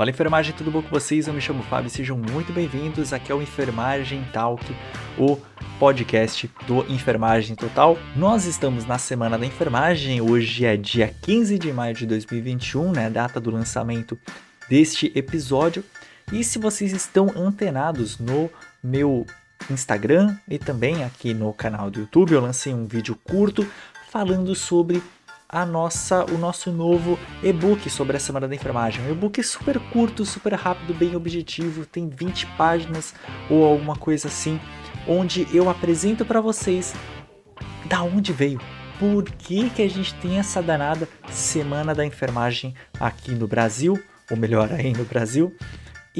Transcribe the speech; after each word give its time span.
Fala 0.00 0.08
enfermagem, 0.08 0.54
tudo 0.54 0.70
bom 0.70 0.80
com 0.80 0.88
vocês? 0.88 1.28
Eu 1.28 1.34
me 1.34 1.42
chamo 1.42 1.62
Fábio, 1.62 1.90
sejam 1.90 2.16
muito 2.16 2.54
bem-vindos 2.54 3.12
aqui 3.12 3.30
ao 3.30 3.42
Enfermagem 3.42 4.24
Talk, 4.32 4.64
o 5.18 5.36
podcast 5.78 6.50
do 6.66 6.90
Enfermagem 6.90 7.54
Total. 7.54 7.98
Nós 8.16 8.46
estamos 8.46 8.86
na 8.86 8.96
semana 8.96 9.36
da 9.36 9.44
enfermagem, 9.44 10.22
hoje 10.22 10.64
é 10.64 10.74
dia 10.74 11.14
15 11.20 11.58
de 11.58 11.70
maio 11.70 11.92
de 11.92 12.06
2021, 12.06 12.92
né, 12.92 13.10
data 13.10 13.38
do 13.38 13.50
lançamento 13.50 14.18
deste 14.70 15.12
episódio. 15.14 15.84
E 16.32 16.42
se 16.44 16.58
vocês 16.58 16.94
estão 16.94 17.30
antenados 17.36 18.18
no 18.18 18.48
meu 18.82 19.26
Instagram 19.70 20.34
e 20.48 20.58
também 20.58 21.04
aqui 21.04 21.34
no 21.34 21.52
canal 21.52 21.90
do 21.90 22.00
YouTube, 22.00 22.32
eu 22.32 22.40
lancei 22.40 22.72
um 22.72 22.86
vídeo 22.86 23.14
curto 23.22 23.70
falando 24.10 24.54
sobre 24.54 25.02
a 25.50 25.66
nossa, 25.66 26.24
o 26.32 26.38
nosso 26.38 26.70
novo 26.70 27.18
e-book 27.42 27.90
sobre 27.90 28.16
a 28.16 28.20
Semana 28.20 28.46
da 28.46 28.54
Enfermagem. 28.54 29.04
Um 29.04 29.10
e-book 29.10 29.42
super 29.42 29.80
curto, 29.90 30.24
super 30.24 30.54
rápido, 30.54 30.94
bem 30.94 31.16
objetivo, 31.16 31.84
tem 31.84 32.08
20 32.08 32.46
páginas 32.56 33.14
ou 33.50 33.64
alguma 33.64 33.96
coisa 33.96 34.28
assim, 34.28 34.60
onde 35.08 35.46
eu 35.52 35.68
apresento 35.68 36.24
para 36.24 36.40
vocês 36.40 36.94
da 37.86 38.02
onde 38.02 38.32
veio, 38.32 38.60
por 38.98 39.24
que, 39.24 39.68
que 39.70 39.82
a 39.82 39.88
gente 39.88 40.14
tem 40.14 40.38
essa 40.38 40.62
danada 40.62 41.08
Semana 41.30 41.94
da 41.94 42.04
Enfermagem 42.04 42.74
aqui 43.00 43.32
no 43.32 43.48
Brasil, 43.48 44.00
ou 44.30 44.36
melhor 44.36 44.70
aí 44.72 44.92
no 44.92 45.04
Brasil, 45.04 45.52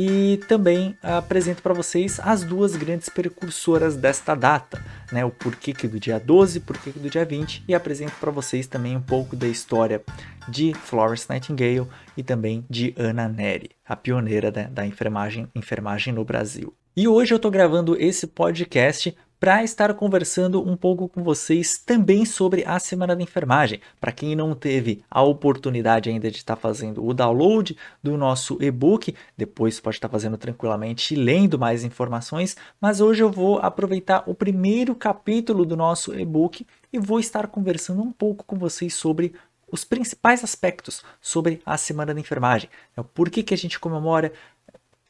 e 0.02 0.38
também 0.48 0.96
apresento 1.02 1.60
para 1.60 1.74
vocês 1.74 2.18
as 2.22 2.42
duas 2.42 2.74
grandes 2.74 3.10
precursoras 3.10 3.96
desta 3.96 4.34
data, 4.34 4.82
né? 5.12 5.22
o 5.26 5.30
porquê 5.30 5.74
que 5.74 5.86
do 5.86 6.00
dia 6.00 6.18
12 6.18 6.56
e 6.56 6.60
porquê 6.62 6.90
que 6.90 6.98
do 6.98 7.10
dia 7.10 7.22
20, 7.22 7.64
e 7.68 7.74
apresento 7.74 8.14
para 8.18 8.30
vocês 8.30 8.66
também 8.66 8.96
um 8.96 9.02
pouco 9.02 9.36
da 9.36 9.46
história 9.46 10.02
de 10.48 10.72
Florence 10.72 11.26
Nightingale 11.28 11.86
e 12.16 12.22
também 12.22 12.64
de 12.70 12.94
Anna 12.96 13.28
Neri, 13.28 13.72
a 13.86 13.94
pioneira 13.94 14.50
né, 14.50 14.70
da 14.72 14.86
enfermagem, 14.86 15.46
enfermagem 15.54 16.14
no 16.14 16.24
Brasil. 16.24 16.72
E 16.96 17.06
hoje 17.06 17.34
eu 17.34 17.36
estou 17.36 17.50
gravando 17.50 17.94
esse 18.00 18.26
podcast 18.26 19.14
para 19.40 19.64
estar 19.64 19.94
conversando 19.94 20.60
um 20.60 20.76
pouco 20.76 21.08
com 21.08 21.22
vocês 21.22 21.78
também 21.78 22.26
sobre 22.26 22.62
a 22.66 22.78
Semana 22.78 23.16
da 23.16 23.22
Enfermagem. 23.22 23.80
Para 23.98 24.12
quem 24.12 24.36
não 24.36 24.54
teve 24.54 25.02
a 25.10 25.22
oportunidade 25.22 26.10
ainda 26.10 26.30
de 26.30 26.36
estar 26.36 26.56
fazendo 26.56 27.02
o 27.02 27.14
download 27.14 27.74
do 28.02 28.18
nosso 28.18 28.62
e-book, 28.62 29.14
depois 29.38 29.80
pode 29.80 29.96
estar 29.96 30.10
fazendo 30.10 30.36
tranquilamente 30.36 31.16
lendo 31.16 31.58
mais 31.58 31.84
informações, 31.84 32.54
mas 32.78 33.00
hoje 33.00 33.22
eu 33.22 33.30
vou 33.30 33.58
aproveitar 33.60 34.24
o 34.26 34.34
primeiro 34.34 34.94
capítulo 34.94 35.64
do 35.64 35.74
nosso 35.74 36.14
e-book 36.14 36.66
e 36.92 36.98
vou 36.98 37.18
estar 37.18 37.46
conversando 37.46 38.02
um 38.02 38.12
pouco 38.12 38.44
com 38.44 38.58
vocês 38.58 38.92
sobre 38.92 39.32
os 39.72 39.84
principais 39.84 40.44
aspectos 40.44 41.02
sobre 41.20 41.62
a 41.64 41.78
Semana 41.78 42.12
da 42.12 42.20
Enfermagem. 42.20 42.68
Por 43.14 43.30
que, 43.30 43.42
que 43.42 43.54
a 43.54 43.56
gente 43.56 43.78
comemora 43.78 44.32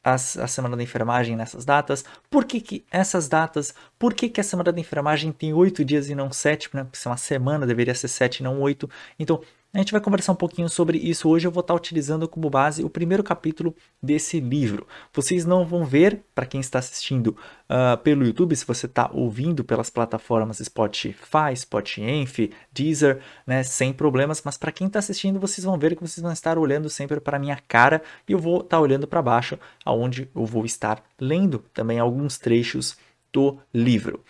a, 0.03 0.13
a 0.13 0.47
Semana 0.47 0.75
da 0.75 0.83
Enfermagem 0.83 1.35
nessas 1.35 1.65
datas, 1.65 2.03
por 2.29 2.45
que, 2.45 2.59
que 2.59 2.85
essas 2.91 3.27
datas, 3.27 3.73
por 3.99 4.13
que, 4.13 4.29
que 4.29 4.41
a 4.41 4.43
Semana 4.43 4.71
da 4.71 4.79
Enfermagem 4.79 5.31
tem 5.31 5.53
oito 5.53 5.85
dias 5.85 6.09
e 6.09 6.15
não 6.15 6.31
sete, 6.31 6.69
né? 6.73 6.83
porque 6.83 6.97
se 6.97 7.07
é 7.07 7.11
uma 7.11 7.17
semana 7.17 7.65
deveria 7.65 7.95
ser 7.95 8.07
sete 8.07 8.37
e 8.39 8.43
não 8.43 8.59
oito. 8.61 8.89
Então, 9.19 9.41
a 9.73 9.77
gente 9.77 9.93
vai 9.93 10.01
conversar 10.01 10.33
um 10.33 10.35
pouquinho 10.35 10.67
sobre 10.67 10.97
isso 10.97 11.29
hoje. 11.29 11.47
Eu 11.47 11.51
vou 11.51 11.61
estar 11.61 11.73
utilizando 11.73 12.27
como 12.27 12.49
base 12.49 12.83
o 12.83 12.89
primeiro 12.89 13.23
capítulo 13.23 13.73
desse 14.03 14.39
livro. 14.41 14.85
Vocês 15.13 15.45
não 15.45 15.65
vão 15.65 15.85
ver, 15.85 16.23
para 16.35 16.45
quem 16.45 16.59
está 16.59 16.79
assistindo 16.79 17.37
uh, 17.69 17.97
pelo 18.03 18.25
YouTube, 18.25 18.53
se 18.53 18.65
você 18.65 18.85
está 18.85 19.09
ouvindo 19.13 19.63
pelas 19.63 19.89
plataformas 19.89 20.57
Spotify, 20.57 21.55
Spotify, 21.55 22.51
Deezer, 22.73 23.21
né, 23.47 23.63
sem 23.63 23.93
problemas. 23.93 24.41
Mas 24.43 24.57
para 24.57 24.73
quem 24.73 24.87
está 24.87 24.99
assistindo, 24.99 25.39
vocês 25.39 25.63
vão 25.63 25.77
ver 25.77 25.95
que 25.95 26.01
vocês 26.01 26.21
vão 26.21 26.33
estar 26.33 26.57
olhando 26.57 26.89
sempre 26.89 27.21
para 27.21 27.37
a 27.37 27.39
minha 27.39 27.59
cara 27.67 28.01
e 28.27 28.33
eu 28.33 28.39
vou 28.39 28.59
estar 28.59 28.79
olhando 28.79 29.07
para 29.07 29.21
baixo, 29.21 29.57
aonde 29.85 30.29
eu 30.35 30.45
vou 30.45 30.65
estar 30.65 31.01
lendo 31.17 31.59
também 31.73 31.97
alguns 31.97 32.37
trechos 32.37 32.97
do 33.31 33.57
livro. 33.73 34.21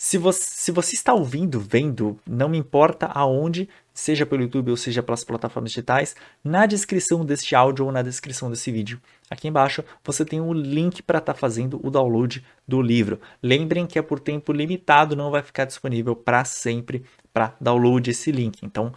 Se 0.00 0.16
você, 0.16 0.44
se 0.48 0.70
você 0.70 0.94
está 0.94 1.12
ouvindo, 1.12 1.58
vendo, 1.58 2.20
não 2.24 2.48
me 2.48 2.56
importa 2.56 3.06
aonde, 3.06 3.68
seja 3.92 4.24
pelo 4.24 4.42
YouTube 4.42 4.70
ou 4.70 4.76
seja 4.76 5.02
pelas 5.02 5.24
plataformas 5.24 5.72
digitais, 5.72 6.14
na 6.44 6.66
descrição 6.66 7.24
deste 7.24 7.56
áudio 7.56 7.84
ou 7.84 7.90
na 7.90 8.00
descrição 8.00 8.48
desse 8.48 8.70
vídeo, 8.70 9.00
aqui 9.28 9.48
embaixo, 9.48 9.82
você 10.04 10.24
tem 10.24 10.40
um 10.40 10.52
link 10.52 11.02
para 11.02 11.18
estar 11.18 11.34
tá 11.34 11.38
fazendo 11.38 11.80
o 11.84 11.90
download 11.90 12.44
do 12.66 12.80
livro. 12.80 13.20
Lembrem 13.42 13.88
que 13.88 13.98
é 13.98 14.02
por 14.02 14.20
tempo 14.20 14.52
limitado, 14.52 15.16
não 15.16 15.32
vai 15.32 15.42
ficar 15.42 15.64
disponível 15.64 16.14
para 16.14 16.44
sempre 16.44 17.04
para 17.32 17.56
download 17.60 18.08
esse 18.08 18.30
link. 18.30 18.64
Então, 18.64 18.94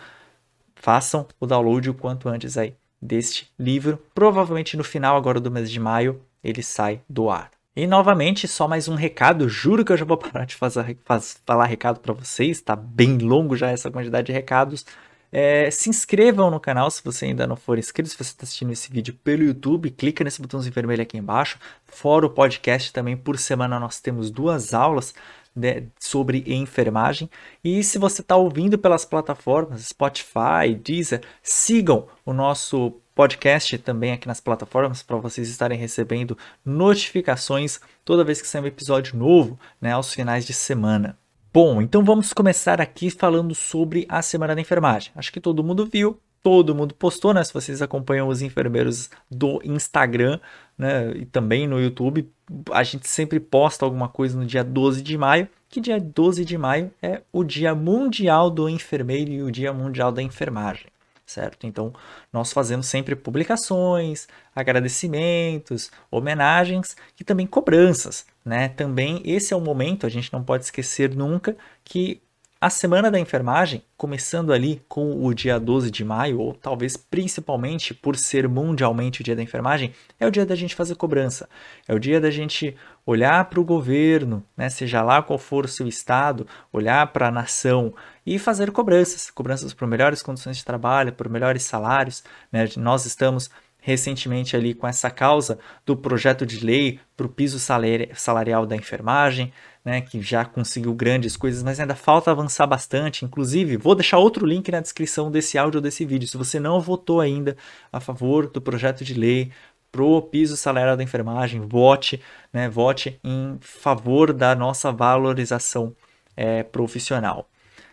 façam 0.76 1.28
o 1.40 1.48
download 1.48 1.90
o 1.90 1.96
quanto 1.96 2.30
antes 2.30 2.60
aí 2.60 2.76
deste 3.02 3.52
livro. 3.58 4.00
Provavelmente 4.14 4.78
no 4.78 4.84
final 4.84 5.18
agora 5.18 5.40
do 5.40 5.50
mês 5.50 5.72
de 5.72 5.80
maio 5.80 6.22
ele 6.44 6.62
sai 6.62 7.02
do 7.10 7.28
ar. 7.28 7.50
E 7.74 7.88
novamente, 7.88 8.50
só 8.50 8.68
mais 8.68 8.90
um 8.90 8.96
recado. 8.96 9.48
Juro 9.48 9.86
que 9.86 9.94
eu 9.94 9.98
já 9.98 10.04
vou 10.04 10.18
parar 10.20 10.46
de 10.46 10.56
fazer, 10.56 10.98
faz, 11.06 11.42
falar 11.46 11.66
recado 11.66 12.02
para 12.02 12.14
vocês. 12.14 12.58
Está 12.58 12.76
bem 12.76 13.18
longo 13.18 13.56
já 13.56 13.70
essa 13.72 13.90
quantidade 13.90 14.28
de 14.28 14.34
recados. 14.34 14.86
É, 15.32 15.72
se 15.72 15.90
inscrevam 15.90 16.52
no 16.52 16.60
canal 16.60 16.92
se 16.92 17.02
você 17.02 17.28
ainda 17.28 17.48
não 17.48 17.56
for 17.56 17.80
inscrito. 17.80 18.10
Se 18.10 18.18
você 18.18 18.24
está 18.24 18.44
assistindo 18.44 18.74
esse 18.74 18.92
vídeo 18.92 19.14
pelo 19.24 19.44
YouTube, 19.44 19.90
clica 19.92 20.22
nesse 20.22 20.42
botãozinho 20.42 20.74
vermelho 20.74 21.02
aqui 21.02 21.18
embaixo. 21.18 21.58
Fora 21.86 22.26
o 22.26 22.30
podcast 22.30 22.92
também, 22.92 23.16
por 23.16 23.40
semana 23.40 23.80
nós 23.80 24.02
temos 24.02 24.30
duas 24.30 24.74
aulas 24.74 25.14
né, 25.56 25.84
sobre 25.98 26.44
enfermagem. 26.48 27.30
E 27.64 27.82
se 27.86 27.98
você 27.98 28.20
está 28.22 28.36
ouvindo 28.36 28.78
pelas 28.78 29.06
plataformas 29.06 29.88
Spotify, 29.88 30.76
Deezer, 30.78 31.22
sigam 31.42 32.08
o 32.26 32.34
nosso 32.34 33.00
podcast 33.22 33.78
também 33.78 34.14
aqui 34.14 34.28
nas 34.28 34.42
plataformas 34.42 35.04
para 35.04 35.16
vocês 35.18 35.48
estarem 35.48 35.78
recebendo 35.78 36.36
notificações 36.66 37.80
toda 38.04 38.24
vez 38.24 38.42
que 38.42 38.48
sair 38.48 38.64
um 38.64 38.66
episódio 38.66 39.16
novo, 39.16 39.60
né, 39.80 39.92
aos 39.92 40.12
finais 40.12 40.44
de 40.44 40.54
semana. 40.54 41.16
Bom, 41.54 41.84
então 41.84 42.04
vamos 42.04 42.34
começar 42.34 42.82
aqui 42.82 43.12
falando 43.12 43.54
sobre 43.54 44.08
a 44.10 44.24
Semana 44.24 44.56
da 44.56 44.62
Enfermagem. 44.62 45.12
Acho 45.16 45.32
que 45.32 45.40
todo 45.40 45.64
mundo 45.64 45.86
viu, 45.86 46.20
todo 46.42 46.74
mundo 46.74 46.96
postou, 46.96 47.32
né? 47.32 47.44
Se 47.44 47.54
vocês 47.54 47.80
acompanham 47.80 48.28
os 48.28 48.42
enfermeiros 48.42 49.12
do 49.30 49.62
Instagram, 49.64 50.40
né, 50.76 51.12
e 51.12 51.24
também 51.24 51.68
no 51.68 51.80
YouTube, 51.80 52.28
a 52.72 52.82
gente 52.82 53.08
sempre 53.08 53.40
posta 53.40 53.86
alguma 53.86 54.10
coisa 54.10 54.36
no 54.36 54.48
dia 54.48 54.64
12 54.64 55.04
de 55.04 55.16
maio, 55.16 55.48
que 55.70 55.80
dia 55.80 56.00
12 56.00 56.44
de 56.44 56.58
maio 56.58 56.90
é 57.00 57.22
o 57.32 57.44
Dia 57.44 57.76
Mundial 57.76 58.50
do 58.50 58.68
Enfermeiro 58.68 59.30
e 59.30 59.44
o 59.44 59.52
Dia 59.52 59.72
Mundial 59.72 60.12
da 60.12 60.24
Enfermagem 60.24 60.88
certo? 61.32 61.66
Então, 61.66 61.94
nós 62.32 62.52
fazemos 62.52 62.88
sempre 62.88 63.16
publicações, 63.16 64.28
agradecimentos, 64.56 65.92
homenagens 66.10 66.96
e 67.20 67.24
também 67.24 67.48
cobranças, 67.48 68.26
né? 68.46 68.70
Também 68.70 69.22
esse 69.26 69.54
é 69.54 69.58
o 69.58 69.62
momento, 69.62 70.06
a 70.06 70.10
gente 70.10 70.32
não 70.32 70.44
pode 70.44 70.66
esquecer 70.66 71.16
nunca 71.16 71.56
que 71.84 72.22
a 72.64 72.70
semana 72.70 73.10
da 73.10 73.20
enfermagem, 73.20 73.82
começando 73.98 74.54
ali 74.54 74.84
com 74.88 75.26
o 75.26 75.34
dia 75.34 75.60
12 75.60 75.90
de 75.90 76.06
maio, 76.06 76.40
ou 76.40 76.54
talvez 76.54 76.96
principalmente 76.96 77.92
por 77.92 78.16
ser 78.16 78.48
mundialmente 78.48 79.22
o 79.22 79.24
dia 79.24 79.36
da 79.36 79.42
enfermagem, 79.42 79.96
é 80.20 80.28
o 80.28 80.32
dia 80.32 80.46
da 80.46 80.54
gente 80.54 80.76
fazer 80.76 80.94
cobrança. 80.94 81.50
É 81.88 81.96
o 81.96 81.98
dia 82.00 82.22
da 82.22 82.30
gente 82.30 82.78
olhar 83.06 83.46
para 83.46 83.60
o 83.60 83.66
governo, 83.66 84.44
né, 84.56 84.70
seja 84.70 85.02
lá 85.02 85.22
qual 85.22 85.40
for 85.40 85.66
o 85.66 85.68
seu 85.68 85.88
estado, 85.88 86.48
olhar 86.72 87.08
para 87.08 87.28
a 87.28 87.32
nação 87.32 87.94
e 88.26 88.38
fazer 88.38 88.72
cobranças. 88.72 89.30
Cobranças 89.30 89.74
por 89.74 89.88
melhores 89.88 90.22
condições 90.22 90.58
de 90.58 90.66
trabalho, 90.66 91.14
por 91.14 91.28
melhores 91.30 91.64
salários. 91.64 92.24
Né? 92.52 92.68
Nós 92.78 93.06
estamos 93.06 93.50
recentemente 93.82 94.56
ali 94.56 94.76
com 94.76 94.88
essa 94.88 95.10
causa 95.10 95.58
do 95.86 95.98
projeto 95.98 96.46
de 96.46 96.64
lei 96.64 97.00
para 97.18 97.26
o 97.26 97.30
piso 97.30 97.60
salarial 97.60 98.66
da 98.66 98.76
enfermagem, 98.76 99.52
né, 99.84 100.00
que 100.00 100.22
já 100.22 100.46
conseguiu 100.46 100.94
grandes 100.94 101.36
coisas, 101.36 101.64
mas 101.64 101.80
ainda 101.80 101.96
falta 101.96 102.30
avançar 102.30 102.68
bastante. 102.68 103.26
Inclusive, 103.26 103.78
vou 103.78 103.96
deixar 103.96 104.20
outro 104.20 104.46
link 104.46 104.72
na 104.72 104.80
descrição 104.80 105.32
desse 105.32 105.58
áudio 105.58 105.80
ou 105.80 105.82
desse 105.82 106.06
vídeo. 106.06 106.28
Se 106.28 106.38
você 106.38 106.60
não 106.60 106.80
votou 106.80 107.20
ainda 107.20 107.58
a 107.92 108.00
favor 108.00 108.48
do 108.48 108.62
projeto 108.62 109.04
de 109.04 109.16
lei 109.16 109.52
pro 109.92 110.22
piso 110.22 110.56
salarial 110.56 110.96
da 110.96 111.04
enfermagem, 111.04 111.62
vote, 111.62 112.22
né, 112.54 112.70
vote 112.70 113.20
em 113.24 113.58
favor 113.60 114.32
da 114.32 114.56
nossa 114.56 114.92
valorização 114.92 115.96
é, 116.36 116.64
profissional, 116.64 117.50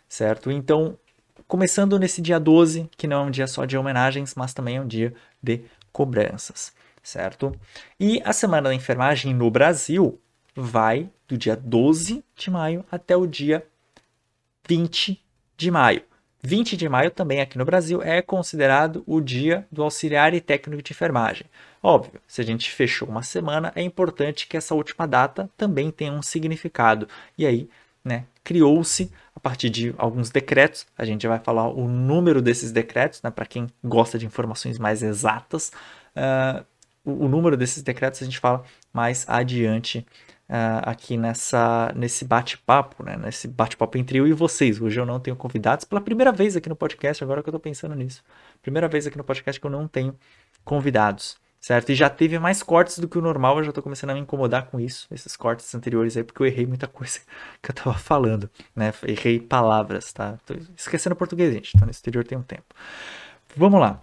certo? 0.08 0.50
Então, 0.50 0.96
começando 1.46 1.98
nesse 1.98 2.22
dia 2.22 2.38
12, 2.38 2.88
que 2.96 3.06
não 3.06 3.24
é 3.24 3.26
um 3.26 3.30
dia 3.30 3.46
só 3.46 3.64
de 3.64 3.76
homenagens, 3.76 4.34
mas 4.34 4.54
também 4.54 4.76
é 4.76 4.80
um 4.80 4.86
dia 4.86 5.12
de 5.42 5.62
cobranças, 5.92 6.72
certo? 7.02 7.52
E 7.98 8.22
a 8.24 8.32
Semana 8.32 8.68
da 8.68 8.74
Enfermagem 8.74 9.34
no 9.34 9.50
Brasil 9.50 10.20
vai 10.54 11.10
do 11.26 11.36
dia 11.36 11.56
12 11.56 12.24
de 12.36 12.50
maio 12.50 12.84
até 12.90 13.16
o 13.16 13.26
dia 13.26 13.66
20 14.68 15.20
de 15.56 15.70
maio. 15.70 16.07
20 16.42 16.76
de 16.76 16.88
maio 16.88 17.10
também 17.10 17.40
aqui 17.40 17.58
no 17.58 17.64
Brasil 17.64 18.02
é 18.02 18.22
considerado 18.22 19.02
o 19.06 19.20
dia 19.20 19.66
do 19.70 19.82
auxiliar 19.82 20.34
e 20.34 20.40
técnico 20.40 20.82
de 20.82 20.92
enfermagem. 20.92 21.46
Óbvio, 21.82 22.20
se 22.26 22.40
a 22.40 22.44
gente 22.44 22.70
fechou 22.70 23.08
uma 23.08 23.22
semana, 23.22 23.72
é 23.74 23.82
importante 23.82 24.46
que 24.46 24.56
essa 24.56 24.74
última 24.74 25.06
data 25.06 25.50
também 25.56 25.90
tenha 25.90 26.12
um 26.12 26.22
significado. 26.22 27.08
E 27.36 27.46
aí, 27.46 27.68
né, 28.04 28.24
criou-se 28.44 29.10
a 29.34 29.40
partir 29.40 29.70
de 29.70 29.94
alguns 29.98 30.30
decretos, 30.30 30.86
a 30.96 31.04
gente 31.04 31.26
vai 31.26 31.38
falar 31.38 31.68
o 31.68 31.88
número 31.88 32.40
desses 32.40 32.72
decretos, 32.72 33.22
né, 33.22 33.30
para 33.30 33.46
quem 33.46 33.68
gosta 33.82 34.18
de 34.18 34.26
informações 34.26 34.78
mais 34.78 35.02
exatas, 35.02 35.72
uh, 36.16 36.64
o, 37.04 37.24
o 37.24 37.28
número 37.28 37.56
desses 37.56 37.82
decretos 37.82 38.22
a 38.22 38.24
gente 38.24 38.38
fala 38.38 38.64
mais 38.92 39.24
adiante 39.28 40.06
uh, 40.48 40.82
aqui 40.82 41.16
nessa, 41.16 41.92
nesse 41.94 42.24
bate-papo, 42.24 43.02
né? 43.02 43.16
Nesse 43.16 43.46
bate-papo 43.46 43.98
entre 43.98 44.18
eu 44.18 44.26
e 44.26 44.32
vocês. 44.32 44.80
Hoje 44.80 44.98
eu 45.00 45.06
não 45.06 45.20
tenho 45.20 45.36
convidados 45.36 45.84
pela 45.84 46.00
primeira 46.00 46.32
vez 46.32 46.56
aqui 46.56 46.68
no 46.68 46.76
podcast, 46.76 47.22
agora 47.22 47.42
que 47.42 47.48
eu 47.48 47.52
tô 47.52 47.60
pensando 47.60 47.94
nisso. 47.94 48.22
Primeira 48.62 48.88
vez 48.88 49.06
aqui 49.06 49.18
no 49.18 49.24
podcast 49.24 49.60
que 49.60 49.66
eu 49.66 49.70
não 49.70 49.86
tenho 49.86 50.16
convidados, 50.64 51.38
certo? 51.60 51.90
E 51.90 51.94
já 51.94 52.10
teve 52.10 52.38
mais 52.38 52.62
cortes 52.62 52.98
do 52.98 53.08
que 53.08 53.18
o 53.18 53.22
normal, 53.22 53.58
eu 53.58 53.64
já 53.64 53.72
tô 53.72 53.82
começando 53.82 54.10
a 54.10 54.14
me 54.14 54.20
incomodar 54.20 54.66
com 54.66 54.80
isso, 54.80 55.06
esses 55.10 55.36
cortes 55.36 55.74
anteriores 55.74 56.16
aí, 56.16 56.24
porque 56.24 56.42
eu 56.42 56.46
errei 56.46 56.66
muita 56.66 56.86
coisa 56.86 57.20
que 57.62 57.70
eu 57.70 57.74
tava 57.74 57.94
falando, 57.96 58.50
né? 58.74 58.92
Errei 59.04 59.40
palavras, 59.40 60.12
tá? 60.12 60.38
Tô 60.46 60.54
esquecendo 60.76 61.16
português, 61.16 61.52
gente, 61.54 61.78
tô 61.78 61.84
no 61.84 61.90
exterior 61.90 62.24
tem 62.24 62.38
um 62.38 62.42
tempo. 62.42 62.66
Vamos 63.56 63.80
lá. 63.80 64.02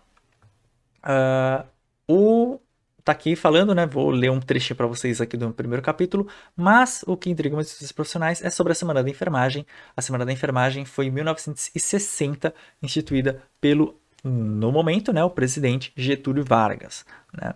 Uh, 1.04 1.66
o 2.08 2.60
tá 3.06 3.12
aqui 3.12 3.36
falando, 3.36 3.76
né? 3.76 3.86
Vou 3.86 4.10
ler 4.10 4.32
um 4.32 4.40
trechinho 4.40 4.76
para 4.76 4.88
vocês 4.88 5.22
aqui 5.22 5.38
do 5.38 5.54
primeiro 5.54 5.84
capítulo, 5.84 6.28
mas 6.56 7.04
o 7.06 7.16
que 7.16 7.30
intriga 7.30 7.56
muitos 7.56 7.92
profissionais 7.92 8.44
é 8.44 8.50
sobre 8.50 8.72
a 8.72 8.76
Semana 8.76 9.04
da 9.04 9.10
Enfermagem. 9.10 9.64
A 9.96 10.02
Semana 10.02 10.26
da 10.26 10.34
Enfermagem 10.34 10.86
foi 10.86 11.06
em 11.06 11.12
1960 11.12 12.52
instituída 12.82 13.44
pelo, 13.62 14.02
no 14.24 14.72
momento, 14.72 15.14
né, 15.14 15.24
o 15.24 15.30
presidente 15.30 15.94
Getúlio 15.96 16.44
Vargas. 16.44 17.06
Né? 17.32 17.54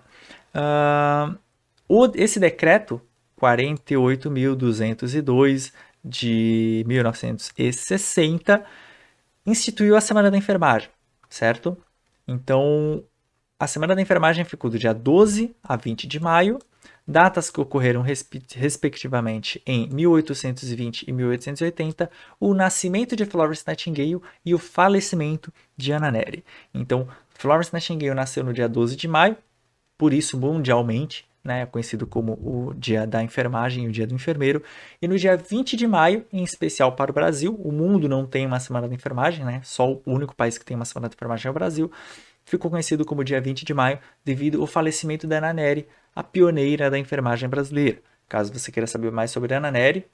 Uh, 0.53 1.35
o, 1.87 2.05
esse 2.13 2.39
decreto 2.39 3.01
48.202 3.41 5.73
de 6.05 6.85
1960 6.87 8.63
instituiu 9.47 9.95
a 9.95 10.01
Semana 10.01 10.29
da 10.29 10.37
Enfermagem, 10.37 10.89
certo? 11.27 11.75
Então, 12.27 13.03
a 13.59 13.67
Semana 13.67 13.93
da 13.93 14.01
Enfermagem 14.01 14.45
ficou 14.45 14.71
do 14.71 14.79
dia 14.79 14.93
12 14.93 15.53
a 15.61 15.75
20 15.75 16.07
de 16.07 16.17
maio, 16.17 16.59
datas 17.05 17.49
que 17.49 17.59
ocorreram 17.59 18.01
respectivamente 18.55 19.61
em 19.65 19.89
1820 19.89 21.03
e 21.05 21.11
1880, 21.11 22.09
o 22.39 22.53
nascimento 22.53 23.17
de 23.17 23.25
Florence 23.25 23.65
Nightingale 23.67 24.21
e 24.45 24.55
o 24.55 24.57
falecimento 24.57 25.51
de 25.75 25.91
Anna 25.91 26.09
Nery. 26.09 26.45
Então, 26.73 27.05
Florence 27.31 27.73
Nightingale 27.73 28.15
nasceu 28.15 28.45
no 28.45 28.53
dia 28.53 28.69
12 28.69 28.95
de 28.95 29.07
maio, 29.09 29.35
por 29.97 30.13
isso 30.13 30.39
mundialmente 30.39 31.27
né, 31.43 31.65
conhecido 31.65 32.05
como 32.05 32.33
o 32.33 32.73
Dia 32.75 33.07
da 33.07 33.23
Enfermagem 33.23 33.85
e 33.85 33.87
o 33.87 33.91
Dia 33.91 34.05
do 34.05 34.13
Enfermeiro. 34.13 34.61
E 35.01 35.07
no 35.07 35.17
dia 35.17 35.35
20 35.35 35.75
de 35.75 35.87
maio, 35.87 36.25
em 36.31 36.43
especial 36.43 36.93
para 36.93 37.11
o 37.11 37.13
Brasil, 37.13 37.59
o 37.63 37.71
mundo 37.71 38.07
não 38.07 38.25
tem 38.25 38.45
uma 38.45 38.59
semana 38.59 38.87
da 38.87 38.93
enfermagem, 38.93 39.43
né? 39.45 39.61
Só 39.63 39.91
o 39.91 40.01
único 40.05 40.35
país 40.35 40.57
que 40.57 40.65
tem 40.65 40.75
uma 40.75 40.85
semana 40.85 41.09
da 41.09 41.15
enfermagem 41.15 41.47
é 41.47 41.51
o 41.51 41.53
Brasil 41.53 41.91
ficou 42.49 42.71
conhecido 42.71 43.05
como 43.05 43.23
dia 43.23 43.39
20 43.39 43.63
de 43.63 43.73
maio 43.73 43.99
devido 44.25 44.59
ao 44.59 44.67
falecimento 44.67 45.27
da 45.27 45.37
Ana 45.37 45.53
Neri, 45.53 45.87
a 46.15 46.23
pioneira 46.23 46.89
da 46.89 46.97
enfermagem 46.97 47.47
brasileira. 47.47 47.99
Caso 48.27 48.51
você 48.51 48.71
queira 48.71 48.87
saber 48.87 49.11
mais 49.11 49.31
sobre 49.31 49.53
a 49.53 49.57
Ana 49.57 49.71
Neri, 49.71 50.05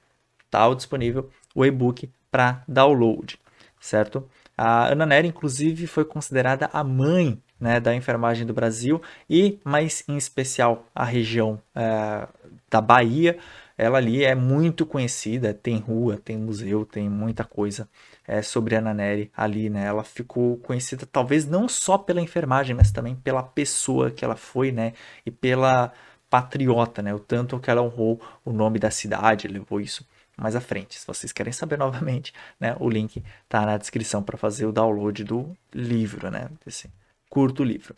está 0.44 0.72
disponível 0.74 1.30
o 1.54 1.64
e-book 1.64 2.10
para 2.30 2.62
download, 2.68 3.38
certo? 3.80 4.28
A 4.56 4.88
Ana 4.88 5.06
Neri, 5.06 5.28
inclusive, 5.28 5.86
foi 5.86 6.04
considerada 6.04 6.68
a 6.72 6.84
mãe 6.84 7.42
né, 7.58 7.80
da 7.80 7.94
enfermagem 7.94 8.46
do 8.46 8.54
Brasil 8.54 9.00
e, 9.28 9.58
mais 9.64 10.04
em 10.06 10.16
especial, 10.16 10.86
a 10.94 11.04
região 11.04 11.60
é, 11.74 12.28
da 12.70 12.80
Bahia, 12.80 13.38
ela 13.78 13.98
ali 13.98 14.24
é 14.24 14.34
muito 14.34 14.86
conhecida, 14.86 15.52
tem 15.52 15.78
rua, 15.78 16.18
tem 16.22 16.36
museu, 16.36 16.86
tem 16.86 17.08
muita 17.08 17.44
coisa 17.44 17.88
é, 18.26 18.42
sobre 18.42 18.74
a 18.76 18.78
Ana 18.78 18.94
Neri 18.94 19.30
ali, 19.36 19.70
né? 19.70 19.86
Ela 19.86 20.04
ficou 20.04 20.56
conhecida 20.58 21.06
talvez 21.06 21.46
não 21.46 21.68
só 21.68 21.98
pela 21.98 22.20
enfermagem, 22.20 22.74
mas 22.74 22.90
também 22.90 23.14
pela 23.14 23.42
pessoa 23.42 24.10
que 24.10 24.24
ela 24.24 24.36
foi, 24.36 24.72
né? 24.72 24.92
E 25.24 25.30
pela 25.30 25.92
patriota, 26.30 27.02
né? 27.02 27.14
O 27.14 27.18
tanto 27.18 27.58
que 27.58 27.70
ela 27.70 27.82
honrou 27.82 28.20
o 28.44 28.52
nome 28.52 28.78
da 28.78 28.90
cidade, 28.90 29.48
levou 29.48 29.80
isso 29.80 30.06
mais 30.36 30.56
à 30.56 30.60
frente. 30.60 30.98
Se 30.98 31.06
vocês 31.06 31.32
querem 31.32 31.52
saber 31.52 31.78
novamente, 31.78 32.32
né? 32.60 32.76
O 32.80 32.88
link 32.88 33.22
tá 33.48 33.64
na 33.64 33.76
descrição 33.76 34.22
para 34.22 34.36
fazer 34.36 34.66
o 34.66 34.72
download 34.72 35.24
do 35.24 35.56
livro, 35.72 36.30
né? 36.30 36.48
Desse 36.64 36.90
curto 37.30 37.62
livro. 37.64 37.96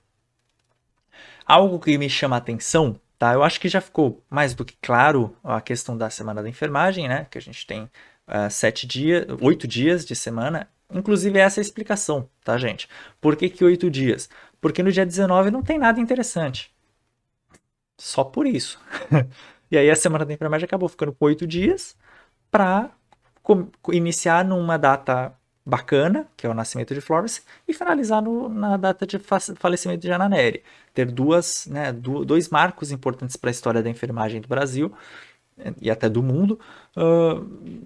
Algo 1.46 1.78
que 1.80 1.96
me 1.98 2.08
chama 2.10 2.36
a 2.36 2.38
atenção 2.38 3.00
Tá? 3.18 3.34
Eu 3.34 3.42
acho 3.42 3.60
que 3.60 3.68
já 3.68 3.80
ficou 3.80 4.22
mais 4.30 4.54
do 4.54 4.64
que 4.64 4.76
claro 4.80 5.36
a 5.42 5.60
questão 5.60 5.96
da 5.98 6.08
semana 6.08 6.40
da 6.42 6.48
enfermagem, 6.48 7.08
né? 7.08 7.26
Que 7.28 7.36
a 7.36 7.40
gente 7.40 7.66
tem 7.66 7.90
uh, 8.28 8.50
sete 8.50 8.86
dias, 8.86 9.26
oito 9.40 9.66
dias 9.66 10.04
de 10.04 10.14
semana. 10.14 10.68
Inclusive 10.92 11.38
essa 11.38 11.60
é 11.60 11.60
a 11.60 11.62
explicação, 11.62 12.28
tá, 12.42 12.56
gente? 12.56 12.88
Por 13.20 13.36
que, 13.36 13.48
que 13.50 13.64
oito 13.64 13.90
dias? 13.90 14.28
Porque 14.60 14.82
no 14.82 14.90
dia 14.92 15.04
19 15.04 15.50
não 15.50 15.62
tem 15.62 15.78
nada 15.78 16.00
interessante. 16.00 16.72
Só 17.98 18.24
por 18.24 18.46
isso. 18.46 18.80
e 19.70 19.76
aí 19.76 19.90
a 19.90 19.96
semana 19.96 20.24
da 20.24 20.32
enfermagem 20.32 20.64
acabou 20.64 20.88
ficando 20.88 21.14
oito 21.20 21.46
dias 21.46 21.96
para 22.50 22.90
iniciar 23.92 24.44
numa 24.44 24.78
data 24.78 25.34
bacana, 25.68 26.26
que 26.34 26.46
é 26.46 26.50
o 26.50 26.54
nascimento 26.54 26.94
de 26.94 27.00
Florence, 27.00 27.42
e 27.66 27.74
finalizar 27.74 28.22
no, 28.22 28.48
na 28.48 28.78
data 28.78 29.06
de 29.06 29.18
falecimento 29.18 30.00
de 30.00 30.10
Ana 30.10 30.26
Neri. 30.26 30.62
Ter 30.94 31.10
duas, 31.10 31.66
né, 31.66 31.92
do, 31.92 32.24
dois 32.24 32.48
marcos 32.48 32.90
importantes 32.90 33.36
para 33.36 33.50
a 33.50 33.52
história 33.52 33.82
da 33.82 33.90
enfermagem 33.90 34.40
do 34.40 34.48
Brasil 34.48 34.90
e 35.80 35.90
até 35.90 36.08
do 36.08 36.22
mundo 36.22 36.58
uh, 36.96 37.34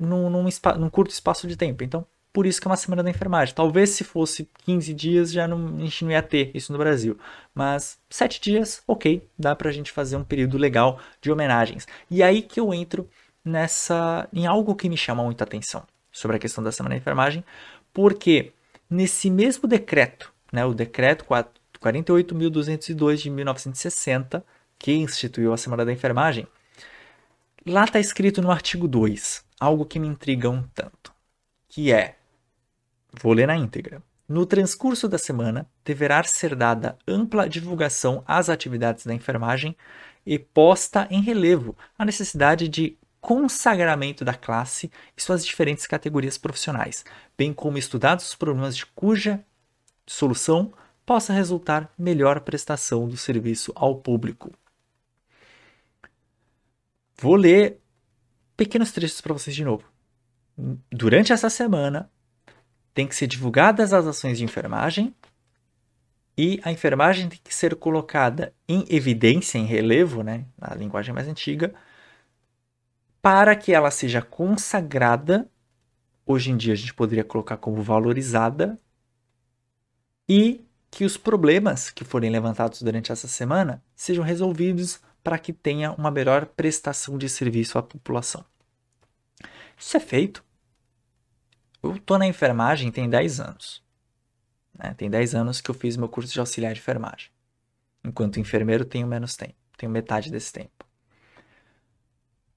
num, 0.00 0.28
num, 0.30 0.48
num, 0.78 0.90
curto 0.90 1.10
espaço 1.10 1.46
de 1.46 1.56
tempo. 1.56 1.82
Então, 1.82 2.06
por 2.32 2.46
isso 2.46 2.60
que 2.60 2.66
é 2.66 2.70
uma 2.70 2.76
semana 2.76 3.02
da 3.02 3.10
enfermagem. 3.10 3.54
Talvez 3.54 3.90
se 3.90 4.04
fosse 4.04 4.48
15 4.64 4.94
dias 4.94 5.32
já 5.32 5.46
não, 5.46 5.76
a 5.76 5.80
gente 5.80 6.04
não 6.04 6.12
ia 6.12 6.22
ter 6.22 6.50
isso 6.54 6.72
no 6.72 6.78
Brasil. 6.78 7.18
Mas 7.54 7.98
7 8.08 8.40
dias, 8.40 8.82
ok, 8.86 9.26
dá 9.38 9.54
para 9.54 9.68
a 9.68 9.72
gente 9.72 9.92
fazer 9.92 10.16
um 10.16 10.24
período 10.24 10.56
legal 10.56 10.98
de 11.20 11.30
homenagens. 11.30 11.86
E 12.10 12.22
aí 12.22 12.42
que 12.42 12.58
eu 12.58 12.72
entro 12.72 13.08
nessa 13.44 14.28
em 14.32 14.46
algo 14.46 14.74
que 14.74 14.88
me 14.88 14.96
chama 14.96 15.22
muita 15.22 15.44
atenção 15.44 15.84
sobre 16.10 16.36
a 16.36 16.40
questão 16.40 16.62
da 16.62 16.70
semana 16.72 16.94
da 16.94 16.98
enfermagem, 16.98 17.44
porque 17.92 18.52
nesse 18.88 19.30
mesmo 19.30 19.68
decreto, 19.68 20.32
né, 20.52 20.64
o 20.64 20.74
decreto 20.74 21.24
48.202 21.24 23.16
de 23.16 23.30
1960, 23.30 24.44
que 24.78 24.92
instituiu 24.92 25.52
a 25.52 25.56
Semana 25.56 25.84
da 25.84 25.92
Enfermagem, 25.92 26.46
lá 27.66 27.84
está 27.84 28.00
escrito 28.00 28.42
no 28.42 28.50
artigo 28.50 28.88
2, 28.88 29.44
algo 29.60 29.84
que 29.84 29.98
me 29.98 30.08
intriga 30.08 30.50
um 30.50 30.62
tanto, 30.74 31.12
que 31.68 31.92
é, 31.92 32.16
vou 33.12 33.32
ler 33.32 33.46
na 33.46 33.56
íntegra, 33.56 34.02
no 34.28 34.46
transcurso 34.46 35.08
da 35.08 35.18
semana, 35.18 35.68
deverá 35.84 36.22
ser 36.24 36.54
dada 36.54 36.96
ampla 37.06 37.48
divulgação 37.48 38.22
às 38.26 38.48
atividades 38.48 39.04
da 39.04 39.12
enfermagem 39.12 39.76
e 40.24 40.38
posta 40.38 41.06
em 41.10 41.20
relevo 41.20 41.76
a 41.98 42.04
necessidade 42.04 42.68
de 42.68 42.96
consagramento 43.20 44.24
da 44.24 44.34
classe 44.34 44.90
e 45.16 45.22
suas 45.22 45.44
diferentes 45.44 45.86
categorias 45.86 46.38
profissionais, 46.38 47.04
bem 47.36 47.52
como 47.52 47.78
estudados 47.78 48.28
os 48.28 48.34
problemas 48.34 48.76
de 48.76 48.86
cuja 48.86 49.44
solução 50.06 50.72
possa 51.04 51.32
resultar 51.32 51.92
melhor 51.98 52.40
prestação 52.40 53.08
do 53.08 53.16
serviço 53.16 53.72
ao 53.74 53.96
público. 53.96 54.50
Vou 57.22 57.36
ler 57.36 57.80
pequenos 58.56 58.90
trechos 58.90 59.20
para 59.20 59.32
vocês 59.32 59.54
de 59.54 59.64
novo. 59.64 59.84
Durante 60.90 61.32
essa 61.32 61.48
semana, 61.48 62.10
tem 62.92 63.06
que 63.06 63.14
ser 63.14 63.28
divulgadas 63.28 63.92
as 63.92 64.08
ações 64.08 64.38
de 64.38 64.44
enfermagem 64.44 65.14
e 66.36 66.60
a 66.64 66.72
enfermagem 66.72 67.28
tem 67.28 67.38
que 67.42 67.54
ser 67.54 67.76
colocada 67.76 68.52
em 68.68 68.84
evidência, 68.88 69.56
em 69.56 69.64
relevo, 69.64 70.24
né, 70.24 70.46
na 70.58 70.74
linguagem 70.74 71.14
mais 71.14 71.28
antiga, 71.28 71.72
para 73.20 73.54
que 73.54 73.72
ela 73.72 73.92
seja 73.92 74.20
consagrada, 74.20 75.48
hoje 76.26 76.50
em 76.50 76.56
dia 76.56 76.72
a 76.72 76.76
gente 76.76 76.92
poderia 76.92 77.22
colocar 77.22 77.56
como 77.56 77.80
valorizada, 77.82 78.76
e 80.28 80.66
que 80.90 81.04
os 81.04 81.16
problemas 81.16 81.88
que 81.88 82.02
forem 82.02 82.30
levantados 82.30 82.82
durante 82.82 83.12
essa 83.12 83.28
semana 83.28 83.80
sejam 83.94 84.24
resolvidos 84.24 85.00
para 85.22 85.38
que 85.38 85.52
tenha 85.52 85.92
uma 85.92 86.10
melhor 86.10 86.46
prestação 86.46 87.16
de 87.16 87.28
serviço 87.28 87.78
à 87.78 87.82
população. 87.82 88.44
Isso 89.78 89.96
é 89.96 90.00
feito. 90.00 90.44
Eu 91.82 91.96
estou 91.96 92.18
na 92.18 92.26
enfermagem 92.26 92.90
tem 92.90 93.08
10 93.08 93.40
anos. 93.40 93.82
Né? 94.76 94.94
Tem 94.94 95.10
10 95.10 95.34
anos 95.34 95.60
que 95.60 95.70
eu 95.70 95.74
fiz 95.74 95.96
meu 95.96 96.08
curso 96.08 96.32
de 96.32 96.40
auxiliar 96.40 96.72
de 96.72 96.80
enfermagem. 96.80 97.30
Enquanto 98.04 98.40
enfermeiro, 98.40 98.84
tenho 98.84 99.06
menos 99.06 99.36
tempo. 99.36 99.54
Tenho 99.76 99.90
metade 99.90 100.30
desse 100.30 100.52
tempo. 100.52 100.84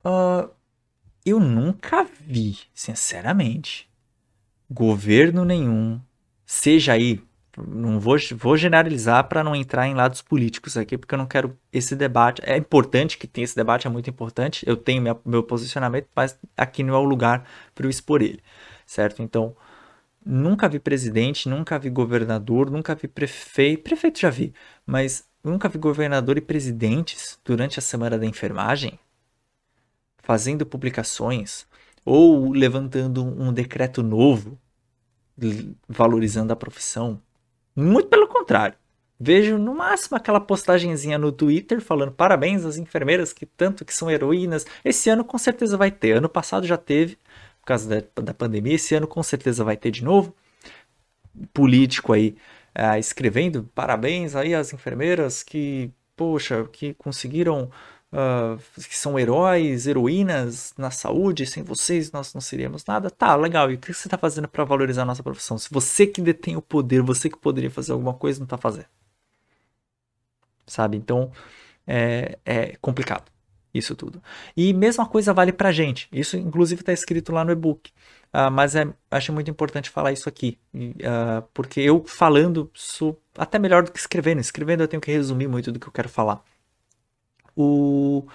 Uh, 0.03 0.49
eu 1.25 1.39
nunca 1.39 2.03
vi, 2.03 2.59
sinceramente, 2.73 3.89
governo 4.69 5.43
nenhum, 5.43 5.99
seja 6.45 6.93
aí, 6.93 7.23
não 7.57 7.99
vou, 7.99 8.17
vou 8.35 8.57
generalizar 8.57 9.27
para 9.27 9.43
não 9.43 9.55
entrar 9.55 9.87
em 9.87 9.93
lados 9.93 10.21
políticos 10.21 10.75
aqui, 10.77 10.97
porque 10.97 11.13
eu 11.13 11.17
não 11.17 11.25
quero 11.25 11.57
esse 11.71 11.95
debate. 11.95 12.41
É 12.45 12.57
importante 12.57 13.17
que 13.17 13.27
tenha 13.27 13.45
esse 13.45 13.55
debate, 13.55 13.87
é 13.87 13.89
muito 13.89 14.09
importante. 14.09 14.67
Eu 14.67 14.75
tenho 14.75 15.01
minha, 15.01 15.17
meu 15.25 15.43
posicionamento, 15.43 16.07
mas 16.15 16.37
aqui 16.57 16.83
não 16.83 16.95
é 16.95 16.97
o 16.97 17.03
lugar 17.03 17.45
para 17.73 17.85
eu 17.85 17.89
expor 17.89 18.21
ele, 18.21 18.41
certo? 18.85 19.21
Então, 19.21 19.55
nunca 20.25 20.67
vi 20.67 20.79
presidente, 20.79 21.47
nunca 21.47 21.79
vi 21.79 21.89
governador, 21.89 22.69
nunca 22.69 22.95
vi 22.95 23.07
prefeito. 23.07 23.83
Prefeito 23.83 24.19
já 24.19 24.29
vi, 24.29 24.53
mas 24.85 25.25
nunca 25.43 25.69
vi 25.69 25.77
governador 25.77 26.37
e 26.37 26.41
presidentes 26.41 27.39
durante 27.45 27.79
a 27.79 27.81
semana 27.81 28.17
da 28.17 28.25
enfermagem 28.25 28.99
fazendo 30.25 30.65
publicações 30.65 31.67
ou 32.03 32.51
levantando 32.51 33.23
um 33.23 33.53
decreto 33.53 34.01
novo 34.01 34.59
valorizando 35.87 36.53
a 36.53 36.55
profissão. 36.55 37.21
Muito 37.75 38.07
pelo 38.09 38.27
contrário. 38.27 38.77
Vejo 39.19 39.57
no 39.57 39.73
máximo 39.75 40.17
aquela 40.17 40.39
postagenzinha 40.39 41.17
no 41.17 41.31
Twitter 41.31 41.81
falando 41.81 42.11
parabéns 42.11 42.65
às 42.65 42.77
enfermeiras 42.77 43.31
que 43.31 43.45
tanto 43.45 43.85
que 43.85 43.93
são 43.93 44.11
heroínas. 44.11 44.65
Esse 44.83 45.09
ano 45.09 45.23
com 45.23 45.37
certeza 45.37 45.77
vai 45.77 45.91
ter. 45.91 46.17
Ano 46.17 46.29
passado 46.29 46.67
já 46.67 46.77
teve, 46.77 47.15
por 47.61 47.67
causa 47.67 48.01
da, 48.01 48.21
da 48.21 48.33
pandemia. 48.33 48.75
Esse 48.75 48.95
ano 48.95 49.07
com 49.07 49.23
certeza 49.23 49.63
vai 49.63 49.77
ter 49.77 49.91
de 49.91 50.03
novo. 50.03 50.35
Político 51.53 52.13
aí 52.13 52.35
uh, 52.77 52.97
escrevendo 52.97 53.69
parabéns 53.73 54.35
aí 54.35 54.53
às 54.53 54.73
enfermeiras 54.73 55.43
que, 55.43 55.91
poxa, 56.15 56.65
que 56.71 56.93
conseguiram 56.95 57.69
Uh, 58.13 58.57
que 58.87 58.95
são 58.95 59.19
heróis, 59.19 59.87
heroínas 59.87 60.73
na 60.77 60.89
saúde, 60.89 61.45
sem 61.45 61.63
vocês 61.63 62.11
nós 62.11 62.33
não 62.33 62.39
seríamos 62.41 62.85
nada. 62.85 63.09
Tá, 63.09 63.35
legal. 63.35 63.69
E 63.71 63.75
o 63.75 63.77
que 63.77 63.93
você 63.93 64.07
está 64.07 64.17
fazendo 64.17 64.47
para 64.47 64.63
valorizar 64.63 65.01
a 65.01 65.05
nossa 65.05 65.23
profissão? 65.23 65.57
Se 65.57 65.69
você 65.69 66.07
que 66.07 66.21
detém 66.21 66.55
o 66.55 66.61
poder, 66.61 67.01
você 67.01 67.29
que 67.29 67.37
poderia 67.37 67.69
fazer 67.69 67.91
alguma 67.91 68.13
coisa, 68.13 68.39
não 68.39 68.45
está 68.45 68.57
fazendo. 68.57 68.87
Sabe? 70.65 70.97
Então, 70.97 71.31
é, 71.85 72.37
é, 72.45 72.75
complicado 72.81 73.35
isso 73.77 73.95
tudo. 73.95 74.21
E 74.55 74.73
mesma 74.73 75.05
coisa 75.05 75.33
vale 75.33 75.51
pra 75.51 75.71
gente. 75.71 76.07
Isso, 76.11 76.37
inclusive, 76.37 76.81
está 76.81 76.93
escrito 76.93 77.31
lá 77.31 77.43
no 77.43 77.51
e-book. 77.51 77.91
Uh, 78.33 78.51
mas 78.51 78.75
é, 78.75 78.87
acho 79.11 79.31
muito 79.31 79.49
importante 79.49 79.89
falar 79.89 80.11
isso 80.11 80.27
aqui, 80.27 80.57
uh, 80.73 81.41
porque 81.53 81.79
eu 81.79 82.03
falando 82.05 82.69
sou 82.73 83.21
até 83.37 83.57
melhor 83.57 83.83
do 83.83 83.91
que 83.91 83.99
escrevendo. 83.99 84.39
Escrevendo 84.39 84.83
eu 84.83 84.87
tenho 84.87 85.01
que 85.01 85.11
resumir 85.11 85.47
muito 85.47 85.71
do 85.71 85.79
que 85.79 85.87
eu 85.87 85.91
quero 85.91 86.09
falar. 86.09 86.43
O... 87.55 88.27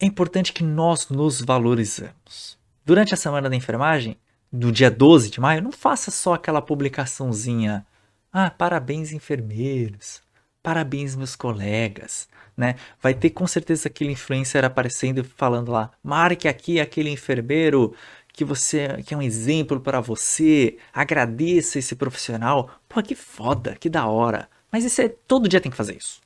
É 0.00 0.06
importante 0.06 0.52
que 0.52 0.62
nós 0.62 1.08
nos 1.08 1.40
valorizamos. 1.40 2.58
Durante 2.84 3.12
a 3.12 3.16
semana 3.16 3.50
da 3.50 3.56
enfermagem, 3.56 4.16
do 4.50 4.72
dia 4.72 4.90
12 4.90 5.30
de 5.30 5.40
maio, 5.40 5.62
não 5.62 5.72
faça 5.72 6.10
só 6.10 6.34
aquela 6.34 6.62
publicaçãozinha. 6.62 7.86
Ah, 8.32 8.50
parabéns, 8.50 9.12
enfermeiros. 9.12 10.22
Parabéns, 10.62 11.14
meus 11.14 11.36
colegas. 11.36 12.28
Né? 12.56 12.74
Vai 13.00 13.14
ter 13.14 13.30
com 13.30 13.46
certeza 13.46 13.88
aquele 13.88 14.12
influencer 14.12 14.64
aparecendo 14.64 15.22
falando 15.22 15.70
lá: 15.70 15.90
marque 16.02 16.48
aqui 16.48 16.80
aquele 16.80 17.10
enfermeiro 17.10 17.94
que 18.32 18.44
você 18.44 19.02
que 19.04 19.14
é 19.14 19.16
um 19.16 19.22
exemplo 19.22 19.80
para 19.80 20.00
você, 20.00 20.76
agradeça 20.92 21.78
esse 21.78 21.94
profissional. 21.94 22.70
Pô, 22.88 23.02
que 23.02 23.14
foda, 23.14 23.76
que 23.78 23.88
da 23.88 24.06
hora. 24.06 24.48
Mas 24.70 24.84
isso 24.84 25.00
é, 25.00 25.08
todo 25.08 25.48
dia 25.48 25.60
tem 25.60 25.70
que 25.70 25.76
fazer 25.76 25.96
isso. 25.96 26.20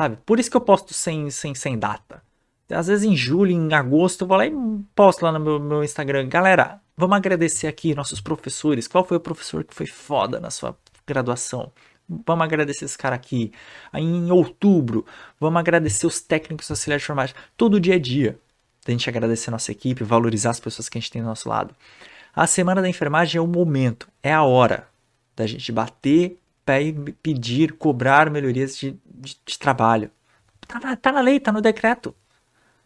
Sabe? 0.00 0.16
Por 0.24 0.40
isso 0.40 0.50
que 0.50 0.56
eu 0.56 0.62
posto 0.62 0.94
sem, 0.94 1.28
sem, 1.28 1.54
sem 1.54 1.78
data. 1.78 2.22
Às 2.70 2.86
vezes 2.86 3.04
em 3.04 3.14
julho, 3.14 3.50
em 3.50 3.74
agosto, 3.74 4.22
eu 4.22 4.26
vou 4.26 4.38
lá 4.38 4.46
e 4.46 4.52
posto 4.94 5.22
lá 5.22 5.30
no 5.30 5.38
meu, 5.38 5.60
meu 5.60 5.84
Instagram. 5.84 6.26
Galera, 6.26 6.80
vamos 6.96 7.18
agradecer 7.18 7.66
aqui 7.66 7.94
nossos 7.94 8.18
professores. 8.18 8.88
Qual 8.88 9.04
foi 9.04 9.18
o 9.18 9.20
professor 9.20 9.62
que 9.62 9.74
foi 9.74 9.84
foda 9.86 10.40
na 10.40 10.48
sua 10.48 10.74
graduação? 11.06 11.70
Vamos 12.26 12.46
agradecer 12.46 12.86
esse 12.86 12.96
cara 12.96 13.14
aqui. 13.14 13.52
Aí 13.92 14.02
em 14.02 14.30
outubro, 14.30 15.04
vamos 15.38 15.60
agradecer 15.60 16.06
os 16.06 16.18
técnicos 16.18 16.70
auxiliares 16.70 17.02
de 17.02 17.04
enfermagem. 17.04 17.36
Todo 17.54 17.78
dia 17.78 17.96
é 17.96 17.98
dia 17.98 18.38
da 18.86 18.92
gente 18.92 19.06
agradecer 19.06 19.50
a 19.50 19.52
nossa 19.52 19.70
equipe, 19.70 20.02
valorizar 20.02 20.48
as 20.48 20.60
pessoas 20.60 20.88
que 20.88 20.96
a 20.96 21.00
gente 21.02 21.10
tem 21.10 21.20
do 21.20 21.28
nosso 21.28 21.46
lado. 21.46 21.76
A 22.34 22.46
semana 22.46 22.80
da 22.80 22.88
enfermagem 22.88 23.38
é 23.38 23.42
o 23.42 23.46
momento, 23.46 24.08
é 24.22 24.32
a 24.32 24.44
hora 24.44 24.88
da 25.36 25.46
gente 25.46 25.70
bater 25.70 26.39
pedir, 26.64 27.72
cobrar 27.72 28.30
melhorias 28.30 28.76
de, 28.76 28.92
de, 29.06 29.36
de 29.44 29.58
trabalho. 29.58 30.10
Tá 30.66 30.78
na, 30.78 30.96
tá 30.96 31.12
na, 31.12 31.20
lei, 31.20 31.40
tá 31.40 31.50
no 31.50 31.60
decreto. 31.60 32.14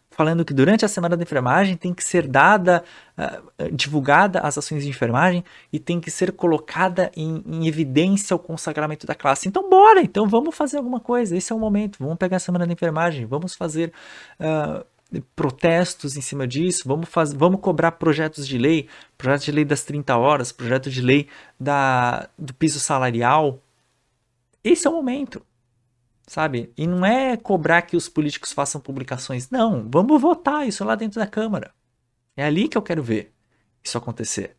Falando 0.09 0.45
que 0.45 0.53
durante 0.53 0.85
a 0.85 0.87
semana 0.87 1.17
da 1.17 1.23
enfermagem 1.23 1.75
tem 1.75 1.93
que 1.93 2.03
ser 2.03 2.25
dada, 2.25 2.83
uh, 3.17 3.71
divulgada 3.75 4.39
as 4.39 4.57
ações 4.57 4.83
de 4.83 4.89
enfermagem 4.89 5.43
e 5.73 5.77
tem 5.77 5.99
que 5.99 6.09
ser 6.09 6.31
colocada 6.31 7.11
em, 7.15 7.43
em, 7.45 7.67
evidência 7.67 8.35
o 8.35 8.39
consagramento 8.39 9.05
da 9.05 9.13
classe. 9.13 9.47
Então, 9.47 9.69
bora! 9.69 10.01
Então, 10.01 10.27
vamos 10.27 10.55
fazer 10.55 10.77
alguma 10.77 11.01
coisa. 11.01 11.35
Esse 11.35 11.51
é 11.51 11.55
o 11.55 11.59
momento. 11.59 11.97
Vamos 11.99 12.17
pegar 12.17 12.37
a 12.37 12.39
semana 12.39 12.65
da 12.65 12.73
enfermagem, 12.73 13.25
vamos 13.25 13.55
fazer. 13.55 13.91
Uh, 14.39 14.85
protestos 15.35 16.17
em 16.17 16.21
cima 16.21 16.47
disso, 16.47 16.83
vamos, 16.85 17.07
fazer, 17.07 17.37
vamos 17.37 17.61
cobrar 17.61 17.91
projetos 17.91 18.47
de 18.47 18.57
lei, 18.57 18.87
projeto 19.17 19.45
de 19.45 19.51
lei 19.51 19.65
das 19.65 19.83
30 19.83 20.17
horas, 20.17 20.51
projeto 20.51 20.89
de 20.89 21.01
lei 21.01 21.27
da, 21.59 22.27
do 22.37 22.53
piso 22.53 22.79
salarial. 22.79 23.61
Esse 24.65 24.87
é 24.87 24.89
o 24.89 24.93
momento, 24.93 25.45
sabe? 26.25 26.73
E 26.75 26.87
não 26.87 27.05
é 27.05 27.37
cobrar 27.37 27.83
que 27.83 27.95
os 27.95 28.09
políticos 28.09 28.51
façam 28.51 28.81
publicações, 28.81 29.51
não, 29.51 29.87
vamos 29.87 30.19
votar 30.19 30.67
isso 30.67 30.83
lá 30.83 30.95
dentro 30.95 31.19
da 31.19 31.27
Câmara. 31.27 31.71
É 32.35 32.43
ali 32.43 32.67
que 32.67 32.75
eu 32.75 32.81
quero 32.81 33.03
ver 33.03 33.31
isso 33.83 33.95
acontecer, 33.95 34.57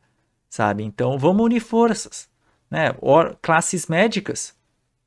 sabe? 0.48 0.84
Então 0.84 1.18
vamos 1.18 1.44
unir 1.44 1.58
forças, 1.58 2.28
né? 2.70 2.94
Or, 3.00 3.36
classes 3.42 3.88
médicas 3.88 4.54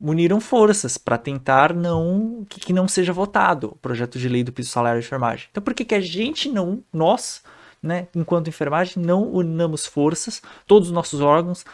uniram 0.01 0.41
forças 0.41 0.97
para 0.97 1.17
tentar 1.17 1.73
não 1.73 2.45
que, 2.49 2.59
que, 2.59 2.73
não 2.73 2.85
seja 2.85 3.13
votado 3.13 3.69
o 3.69 3.75
projeto 3.77 4.19
de 4.19 4.27
lei 4.27 4.43
do 4.43 4.51
piso 4.51 4.69
salário 4.69 4.99
de 4.99 5.07
enfermagem. 5.07 5.47
Então 5.49 5.63
por 5.63 5.73
que, 5.73 5.85
que 5.85 5.95
a 5.95 6.01
gente 6.01 6.49
não, 6.49 6.83
nós, 6.91 7.41
né, 7.81 8.09
enquanto 8.13 8.49
enfermagem, 8.49 9.01
não 9.01 9.23
unamos 9.31 9.85
forças, 9.85 10.41
todos 10.67 10.89
os 10.89 10.93
nossos 10.93 11.21
órgãos, 11.21 11.65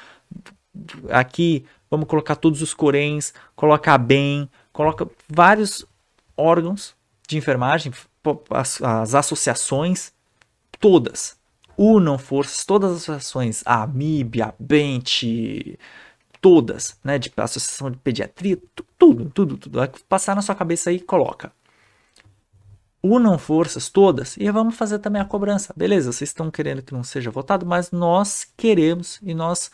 aqui 1.10 1.66
vamos 1.96 2.08
colocar 2.08 2.36
todos 2.36 2.62
os 2.62 2.74
coréns, 2.74 3.34
colocar 3.56 3.98
bem, 3.98 4.50
coloca 4.72 5.08
vários 5.30 5.86
órgãos 6.36 6.96
de 7.28 7.38
enfermagem, 7.38 7.92
as, 8.50 8.82
as 8.82 9.16
associações, 9.16 10.12
todas, 10.80 11.38
unam 11.78 12.18
forças, 12.18 12.66
todas 12.66 12.92
as 12.92 12.98
associações, 12.98 13.64
a 13.66 13.84
AMIB, 13.84 14.42
a 14.42 14.54
BENT, 14.60 15.24
todas, 16.42 16.98
né, 17.04 17.18
de 17.18 17.32
associação 17.38 17.90
de 17.90 17.98
pediatria, 17.98 18.58
tudo, 18.98 19.30
tudo, 19.30 19.58
tudo, 19.58 19.80
vai 19.80 19.90
passar 20.08 20.36
na 20.36 20.42
sua 20.42 20.56
cabeça 20.56 20.90
aí 20.90 21.00
coloca. 21.00 21.52
Unam 23.02 23.38
forças 23.38 23.88
todas 23.88 24.36
e 24.36 24.50
vamos 24.50 24.76
fazer 24.76 24.98
também 24.98 25.22
a 25.22 25.26
cobrança. 25.26 25.72
Beleza, 25.78 26.12
vocês 26.12 26.32
estão 26.32 26.50
querendo 26.50 26.82
que 26.82 26.92
não 26.92 27.04
seja 27.04 27.30
votado, 27.30 27.64
mas 27.64 27.92
nós 27.92 28.48
queremos 28.58 29.20
e 29.22 29.34
nós 29.36 29.70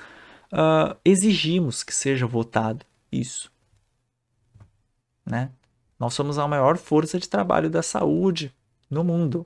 uh, 0.51 0.98
exigimos 1.03 1.84
que 1.84 1.93
seja 1.93 2.25
votado 2.27 2.86
isso. 3.12 3.51
Né? 5.25 5.51
Nós 6.00 6.13
somos 6.13 6.38
a 6.38 6.48
maior 6.48 6.77
força 6.77 7.20
de 7.20 7.29
trabalho 7.29 7.70
da 7.70 7.81
saúde 7.81 8.53
no 8.89 9.03
mundo. 9.03 9.46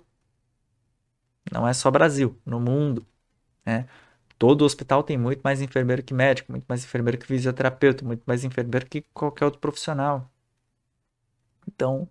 Não 1.51 1.67
é 1.67 1.73
só 1.73 1.91
Brasil, 1.91 2.39
no 2.45 2.59
mundo. 2.59 3.05
Né? 3.65 3.87
Todo 4.37 4.65
hospital 4.65 5.03
tem 5.03 5.17
muito 5.17 5.41
mais 5.41 5.61
enfermeiro 5.61 6.03
que 6.03 6.13
médico, 6.13 6.51
muito 6.51 6.65
mais 6.67 6.83
enfermeiro 6.83 7.17
que 7.17 7.25
fisioterapeuta, 7.25 8.03
muito 8.03 8.23
mais 8.25 8.43
enfermeiro 8.43 8.85
que 8.87 9.01
qualquer 9.13 9.45
outro 9.45 9.59
profissional. 9.59 10.29
Então, 11.67 12.09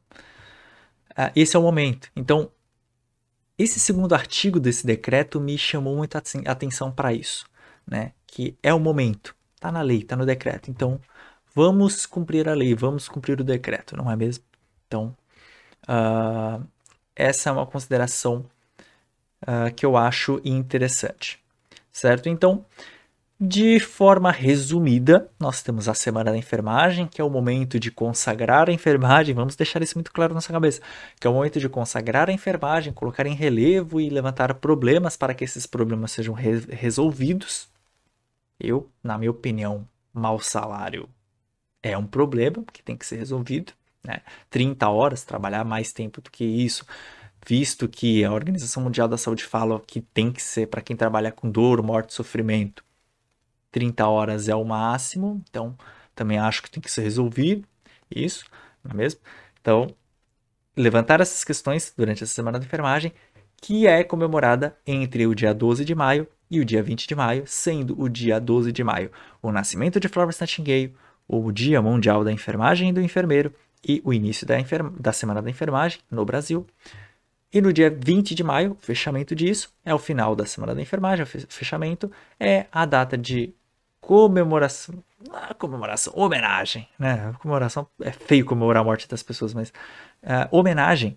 uh, 1.12 1.30
esse 1.34 1.56
é 1.56 1.58
o 1.58 1.62
momento. 1.62 2.10
Então, 2.16 2.50
esse 3.58 3.78
segundo 3.78 4.14
artigo 4.14 4.58
desse 4.58 4.86
decreto 4.86 5.40
me 5.40 5.56
chamou 5.56 5.96
muita 5.96 6.22
atenção 6.46 6.90
para 6.90 7.12
isso, 7.12 7.46
né? 7.86 8.12
Que 8.34 8.56
é 8.62 8.72
o 8.74 8.80
momento. 8.80 9.34
Tá 9.60 9.70
na 9.70 9.82
lei, 9.82 10.02
tá 10.02 10.16
no 10.16 10.26
decreto. 10.26 10.70
Então, 10.70 11.00
vamos 11.54 12.06
cumprir 12.06 12.48
a 12.48 12.54
lei, 12.54 12.74
vamos 12.74 13.08
cumprir 13.08 13.40
o 13.40 13.44
decreto, 13.44 13.96
não 13.96 14.10
é 14.10 14.16
mesmo? 14.16 14.44
Então, 14.86 15.16
uh, 15.88 16.66
essa 17.14 17.50
é 17.50 17.52
uma 17.52 17.66
consideração 17.66 18.44
uh, 19.42 19.72
que 19.74 19.86
eu 19.86 19.96
acho 19.96 20.40
interessante 20.44 21.44
certo? 21.94 22.28
Então, 22.28 22.66
de 23.40 23.78
forma 23.78 24.30
resumida, 24.30 25.30
nós 25.38 25.62
temos 25.62 25.88
a 25.88 25.94
semana 25.94 26.32
da 26.32 26.36
enfermagem, 26.36 27.06
que 27.06 27.20
é 27.20 27.24
o 27.24 27.30
momento 27.30 27.78
de 27.78 27.90
consagrar 27.90 28.68
a 28.68 28.72
enfermagem, 28.72 29.34
vamos 29.34 29.54
deixar 29.56 29.82
isso 29.82 29.96
muito 29.96 30.12
claro 30.12 30.32
na 30.32 30.36
nossa 30.36 30.52
cabeça, 30.52 30.82
que 31.20 31.26
é 31.26 31.30
o 31.30 31.34
momento 31.34 31.60
de 31.60 31.68
consagrar 31.68 32.28
a 32.28 32.32
enfermagem, 32.32 32.92
colocar 32.92 33.26
em 33.26 33.34
relevo 33.34 34.00
e 34.00 34.10
levantar 34.10 34.54
problemas 34.54 35.16
para 35.16 35.34
que 35.34 35.44
esses 35.44 35.66
problemas 35.66 36.10
sejam 36.10 36.34
re 36.34 36.58
resolvidos. 36.70 37.68
Eu, 38.58 38.90
na 39.02 39.18
minha 39.18 39.30
opinião, 39.30 39.88
mau 40.12 40.40
salário 40.40 41.08
é 41.82 41.96
um 41.98 42.06
problema 42.06 42.64
que 42.72 42.82
tem 42.82 42.96
que 42.96 43.06
ser 43.06 43.16
resolvido. 43.16 43.72
Né? 44.02 44.20
30 44.50 44.88
horas, 44.88 45.24
trabalhar 45.24 45.64
mais 45.64 45.92
tempo 45.92 46.20
do 46.20 46.30
que 46.30 46.44
isso, 46.44 46.84
visto 47.46 47.88
que 47.88 48.24
a 48.24 48.32
Organização 48.32 48.82
Mundial 48.82 49.08
da 49.08 49.16
Saúde 49.16 49.44
fala 49.44 49.80
que 49.86 50.00
tem 50.00 50.32
que 50.32 50.42
ser 50.42 50.68
para 50.68 50.82
quem 50.82 50.96
trabalha 50.96 51.32
com 51.32 51.50
dor, 51.50 51.82
morte 51.82 52.12
sofrimento, 52.12 52.84
30 53.70 54.06
horas 54.06 54.48
é 54.48 54.54
o 54.54 54.64
máximo, 54.64 55.42
então 55.48 55.76
também 56.14 56.38
acho 56.38 56.62
que 56.62 56.70
tem 56.70 56.80
que 56.82 56.90
ser 56.90 57.02
resolvido 57.02 57.66
isso, 58.10 58.44
não 58.84 58.92
é 58.92 58.94
mesmo? 58.94 59.20
Então, 59.60 59.88
levantar 60.76 61.20
essas 61.20 61.42
questões 61.42 61.92
durante 61.96 62.22
essa 62.22 62.32
semana 62.32 62.58
de 62.60 62.66
enfermagem, 62.66 63.12
que 63.56 63.86
é 63.86 64.04
comemorada 64.04 64.76
entre 64.86 65.26
o 65.26 65.34
dia 65.34 65.54
12 65.54 65.84
de 65.84 65.94
maio 65.94 66.28
e 66.54 66.60
o 66.60 66.64
dia 66.64 66.82
20 66.82 67.08
de 67.08 67.14
maio, 67.16 67.42
sendo 67.46 68.00
o 68.00 68.08
dia 68.08 68.38
12 68.38 68.70
de 68.70 68.84
maio 68.84 69.10
o 69.42 69.50
nascimento 69.50 69.98
de 69.98 70.08
Florence 70.08 70.40
Nightingale, 70.40 70.94
o 71.26 71.50
Dia 71.50 71.82
Mundial 71.82 72.22
da 72.22 72.30
Enfermagem 72.30 72.90
e 72.90 72.92
do 72.92 73.00
Enfermeiro 73.00 73.52
e 73.86 74.00
o 74.04 74.12
início 74.12 74.46
da, 74.46 74.54
da 74.98 75.12
Semana 75.12 75.42
da 75.42 75.50
Enfermagem 75.50 75.98
no 76.10 76.24
Brasil. 76.24 76.66
E 77.52 77.60
no 77.60 77.72
dia 77.72 77.90
20 77.90 78.34
de 78.34 78.44
maio, 78.44 78.72
o 78.72 78.84
fechamento 78.84 79.34
disso 79.34 79.72
é 79.84 79.92
o 79.92 79.98
final 79.98 80.36
da 80.36 80.46
Semana 80.46 80.74
da 80.74 80.80
Enfermagem, 80.80 81.24
o 81.24 81.26
fechamento 81.26 82.10
é 82.38 82.66
a 82.70 82.86
data 82.86 83.18
de 83.18 83.52
comemoração, 84.00 85.02
não 85.28 85.54
comemoração, 85.58 86.12
homenagem, 86.16 86.86
né? 86.98 87.32
Comemoração 87.40 87.86
é 88.00 88.12
feio 88.12 88.44
comemorar 88.44 88.82
a 88.82 88.84
morte 88.84 89.08
das 89.08 89.22
pessoas, 89.22 89.54
mas 89.54 89.70
uh, 90.22 90.48
homenagem 90.50 91.16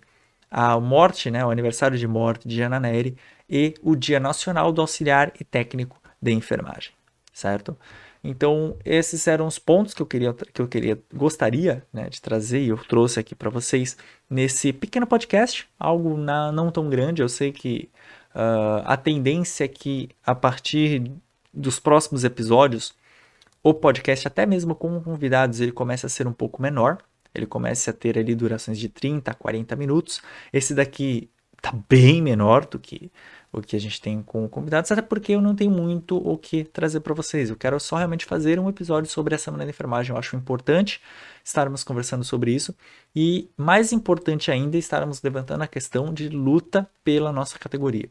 à 0.50 0.78
morte, 0.80 1.30
né? 1.30 1.44
O 1.44 1.50
aniversário 1.50 1.98
de 1.98 2.06
morte 2.08 2.48
de 2.48 2.62
Ana 2.62 2.80
Neri 2.80 3.16
e 3.48 3.74
o 3.82 3.96
Dia 3.96 4.20
Nacional 4.20 4.72
do 4.72 4.80
Auxiliar 4.80 5.32
e 5.40 5.44
Técnico 5.44 6.00
de 6.20 6.32
Enfermagem, 6.32 6.92
certo? 7.32 7.76
Então, 8.22 8.76
esses 8.84 9.26
eram 9.26 9.46
os 9.46 9.58
pontos 9.58 9.94
que 9.94 10.02
eu 10.02 10.06
queria, 10.06 10.34
que 10.34 10.60
eu 10.60 10.68
queria 10.68 11.00
gostaria 11.14 11.84
né, 11.92 12.08
de 12.08 12.20
trazer 12.20 12.60
e 12.60 12.68
eu 12.68 12.76
trouxe 12.76 13.20
aqui 13.20 13.34
para 13.34 13.48
vocês 13.48 13.96
nesse 14.28 14.72
pequeno 14.72 15.06
podcast, 15.06 15.68
algo 15.78 16.16
na, 16.16 16.50
não 16.50 16.70
tão 16.70 16.90
grande. 16.90 17.22
Eu 17.22 17.28
sei 17.28 17.52
que 17.52 17.88
uh, 18.34 18.82
a 18.84 18.96
tendência 18.96 19.64
é 19.64 19.68
que 19.68 20.10
a 20.26 20.34
partir 20.34 21.10
dos 21.54 21.78
próximos 21.78 22.24
episódios, 22.24 22.92
o 23.62 23.72
podcast, 23.72 24.26
até 24.26 24.44
mesmo 24.46 24.74
com 24.74 25.00
convidados, 25.00 25.60
ele 25.60 25.72
começa 25.72 26.06
a 26.06 26.10
ser 26.10 26.26
um 26.26 26.32
pouco 26.32 26.60
menor. 26.60 26.98
Ele 27.34 27.46
começa 27.46 27.90
a 27.90 27.94
ter 27.94 28.18
ali 28.18 28.34
durações 28.34 28.78
de 28.78 28.88
30 28.88 29.30
a 29.30 29.34
40 29.34 29.76
minutos. 29.76 30.20
Esse 30.52 30.74
daqui 30.74 31.30
tá 31.60 31.72
bem 31.88 32.22
menor 32.22 32.66
do 32.66 32.78
que 32.78 33.10
o 33.52 33.60
que 33.60 33.76
a 33.76 33.80
gente 33.80 34.00
tem 34.00 34.22
com 34.22 34.48
convidados, 34.48 34.90
até 34.92 35.00
porque 35.00 35.32
eu 35.32 35.40
não 35.40 35.54
tenho 35.54 35.70
muito 35.70 36.16
o 36.16 36.36
que 36.36 36.64
trazer 36.64 37.00
para 37.00 37.14
vocês. 37.14 37.50
Eu 37.50 37.56
quero 37.56 37.78
só 37.80 37.96
realmente 37.96 38.26
fazer 38.26 38.60
um 38.60 38.68
episódio 38.68 39.10
sobre 39.10 39.34
a 39.34 39.38
semana 39.38 39.64
de 39.64 39.70
enfermagem. 39.70 40.12
Eu 40.12 40.18
acho 40.18 40.36
importante 40.36 41.00
estarmos 41.42 41.82
conversando 41.82 42.24
sobre 42.24 42.52
isso 42.52 42.74
e 43.16 43.50
mais 43.56 43.92
importante 43.92 44.50
ainda 44.50 44.76
estarmos 44.76 45.22
levantando 45.22 45.62
a 45.62 45.66
questão 45.66 46.12
de 46.12 46.28
luta 46.28 46.88
pela 47.02 47.32
nossa 47.32 47.58
categoria, 47.58 48.10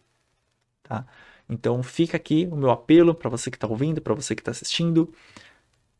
tá? 0.83 1.05
Então 1.49 1.81
fica 1.83 2.17
aqui 2.17 2.47
o 2.51 2.55
meu 2.55 2.71
apelo 2.71 3.13
para 3.15 3.29
você 3.29 3.49
que 3.49 3.57
está 3.57 3.67
ouvindo, 3.67 4.01
para 4.01 4.13
você 4.13 4.35
que 4.35 4.41
está 4.41 4.51
assistindo. 4.51 5.13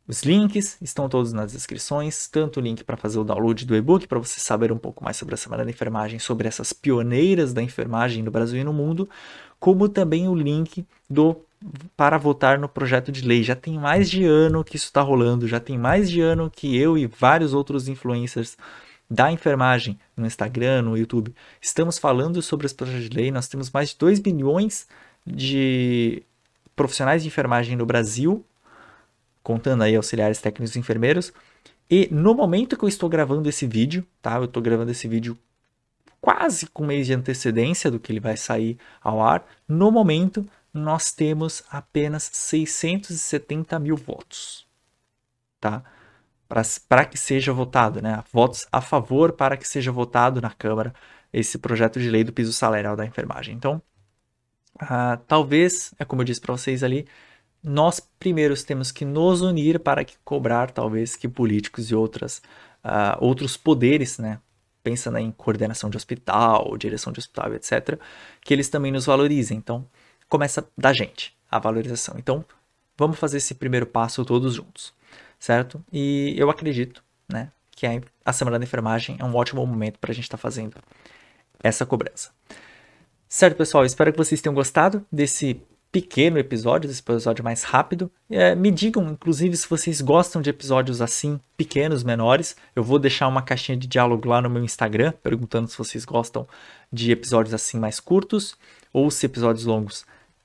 Os 0.08 0.22
links 0.22 0.78
estão 0.80 1.06
todos 1.06 1.34
nas 1.34 1.52
descrições, 1.52 2.26
tanto 2.28 2.58
o 2.58 2.62
link 2.62 2.82
para 2.82 2.96
fazer 2.96 3.18
o 3.18 3.24
download 3.24 3.66
do 3.66 3.76
e-book, 3.76 4.08
para 4.08 4.18
você 4.18 4.40
saber 4.40 4.72
um 4.72 4.78
pouco 4.78 5.04
mais 5.04 5.18
sobre 5.18 5.34
a 5.34 5.36
Semana 5.36 5.66
da 5.66 5.70
Enfermagem, 5.70 6.18
sobre 6.18 6.48
essas 6.48 6.72
pioneiras 6.72 7.52
da 7.52 7.62
enfermagem 7.62 8.22
no 8.22 8.30
Brasil 8.30 8.58
e 8.58 8.64
no 8.64 8.72
mundo, 8.72 9.06
como 9.60 9.86
também 9.86 10.26
o 10.26 10.34
link 10.34 10.86
do 11.10 11.36
para 11.94 12.16
votar 12.16 12.58
no 12.58 12.68
projeto 12.68 13.12
de 13.12 13.20
lei. 13.20 13.42
Já 13.42 13.54
tem 13.54 13.78
mais 13.78 14.08
de 14.08 14.24
ano 14.24 14.64
que 14.64 14.76
isso 14.76 14.86
está 14.86 15.02
rolando, 15.02 15.46
já 15.46 15.60
tem 15.60 15.76
mais 15.76 16.08
de 16.08 16.22
ano 16.22 16.50
que 16.50 16.74
eu 16.74 16.96
e 16.96 17.06
vários 17.06 17.52
outros 17.52 17.86
influencers 17.86 18.56
da 19.10 19.30
enfermagem 19.30 19.98
no 20.16 20.24
Instagram, 20.24 20.82
no 20.82 20.96
YouTube, 20.96 21.34
estamos 21.60 21.98
falando 21.98 22.40
sobre 22.40 22.64
esse 22.64 22.74
projeto 22.74 23.08
de 23.08 23.16
lei. 23.16 23.30
Nós 23.30 23.48
temos 23.48 23.70
mais 23.70 23.90
de 23.90 23.98
2 23.98 24.20
bilhões 24.20 24.86
de 25.26 26.22
profissionais 26.74 27.22
de 27.22 27.28
enfermagem 27.28 27.76
no 27.76 27.84
Brasil 27.84 28.44
contando 29.48 29.80
aí 29.80 29.96
auxiliares 29.96 30.42
técnicos 30.42 30.76
e 30.76 30.78
enfermeiros. 30.78 31.32
E 31.90 32.06
no 32.12 32.34
momento 32.34 32.76
que 32.76 32.84
eu 32.84 32.88
estou 32.88 33.08
gravando 33.08 33.48
esse 33.48 33.66
vídeo, 33.66 34.06
tá? 34.20 34.36
Eu 34.36 34.44
estou 34.44 34.62
gravando 34.62 34.90
esse 34.90 35.08
vídeo 35.08 35.38
quase 36.20 36.66
com 36.66 36.84
mês 36.84 37.06
de 37.06 37.14
antecedência 37.14 37.90
do 37.90 37.98
que 37.98 38.12
ele 38.12 38.20
vai 38.20 38.36
sair 38.36 38.76
ao 39.00 39.22
ar. 39.22 39.46
No 39.66 39.90
momento, 39.90 40.46
nós 40.70 41.12
temos 41.12 41.64
apenas 41.70 42.28
670 42.30 43.78
mil 43.78 43.96
votos, 43.96 44.66
tá? 45.58 45.82
Para 46.86 47.06
que 47.06 47.16
seja 47.16 47.50
votado, 47.50 48.02
né? 48.02 48.22
Votos 48.30 48.66
a 48.70 48.82
favor 48.82 49.32
para 49.32 49.56
que 49.56 49.66
seja 49.66 49.90
votado 49.90 50.42
na 50.42 50.50
Câmara 50.50 50.94
esse 51.32 51.56
projeto 51.56 51.98
de 51.98 52.10
lei 52.10 52.22
do 52.22 52.34
piso 52.34 52.52
salarial 52.52 52.94
da 52.94 53.06
enfermagem. 53.06 53.54
Então, 53.54 53.80
uh, 54.82 55.16
talvez, 55.26 55.94
é 55.98 56.04
como 56.04 56.20
eu 56.20 56.26
disse 56.26 56.40
para 56.40 56.52
vocês 56.54 56.82
ali, 56.82 57.08
nós 57.62 58.00
primeiros 58.18 58.62
temos 58.62 58.92
que 58.92 59.04
nos 59.04 59.40
unir 59.40 59.80
para 59.80 60.04
que 60.04 60.16
cobrar 60.24 60.70
talvez 60.70 61.16
que 61.16 61.28
políticos 61.28 61.90
e 61.90 61.94
outras 61.94 62.40
uh, 62.84 63.16
outros 63.20 63.56
poderes, 63.56 64.18
né, 64.18 64.40
pensando 64.82 65.18
em 65.18 65.30
coordenação 65.30 65.90
de 65.90 65.96
hospital, 65.96 66.76
direção 66.78 67.12
de 67.12 67.18
hospital, 67.18 67.54
etc, 67.54 68.00
que 68.40 68.54
eles 68.54 68.68
também 68.68 68.92
nos 68.92 69.06
valorizem. 69.06 69.58
Então, 69.58 69.86
começa 70.28 70.66
da 70.76 70.92
gente 70.92 71.36
a 71.50 71.58
valorização. 71.58 72.14
Então, 72.18 72.44
vamos 72.96 73.18
fazer 73.18 73.38
esse 73.38 73.54
primeiro 73.54 73.86
passo 73.86 74.24
todos 74.24 74.54
juntos, 74.54 74.94
certo? 75.38 75.82
E 75.92 76.34
eu 76.36 76.50
acredito, 76.50 77.02
né, 77.28 77.50
que 77.70 77.86
a 78.24 78.32
semana 78.32 78.58
da 78.58 78.64
enfermagem 78.64 79.16
é 79.18 79.24
um 79.24 79.34
ótimo 79.34 79.66
momento 79.66 79.98
para 79.98 80.10
a 80.10 80.14
gente 80.14 80.24
estar 80.24 80.38
tá 80.38 80.42
fazendo 80.42 80.76
essa 81.62 81.84
cobrança. 81.84 82.30
Certo, 83.28 83.56
pessoal? 83.56 83.84
Espero 83.84 84.10
que 84.10 84.18
vocês 84.18 84.40
tenham 84.40 84.54
gostado 84.54 85.04
desse 85.12 85.60
pequeno 85.90 86.38
episódio, 86.38 86.90
esse 86.90 87.00
episódio 87.00 87.42
mais 87.42 87.62
rápido. 87.62 88.10
É, 88.30 88.54
me 88.54 88.70
digam, 88.70 89.08
inclusive, 89.08 89.56
se 89.56 89.68
vocês 89.68 90.00
gostam 90.00 90.42
de 90.42 90.50
episódios 90.50 91.00
assim, 91.00 91.40
pequenos, 91.56 92.02
menores. 92.02 92.56
Eu 92.76 92.82
vou 92.82 92.98
deixar 92.98 93.26
uma 93.28 93.42
caixinha 93.42 93.76
de 93.76 93.86
diálogo 93.86 94.28
lá 94.28 94.40
no 94.40 94.50
meu 94.50 94.62
Instagram, 94.62 95.12
perguntando 95.22 95.68
se 95.68 95.78
vocês 95.78 96.04
gostam 96.04 96.46
de 96.92 97.10
episódios 97.10 97.54
assim 97.54 97.78
mais 97.78 98.00
curtos 98.00 98.56
ou 98.92 99.10
se 99.10 99.26
episódios 99.26 99.64
longos 99.64 100.04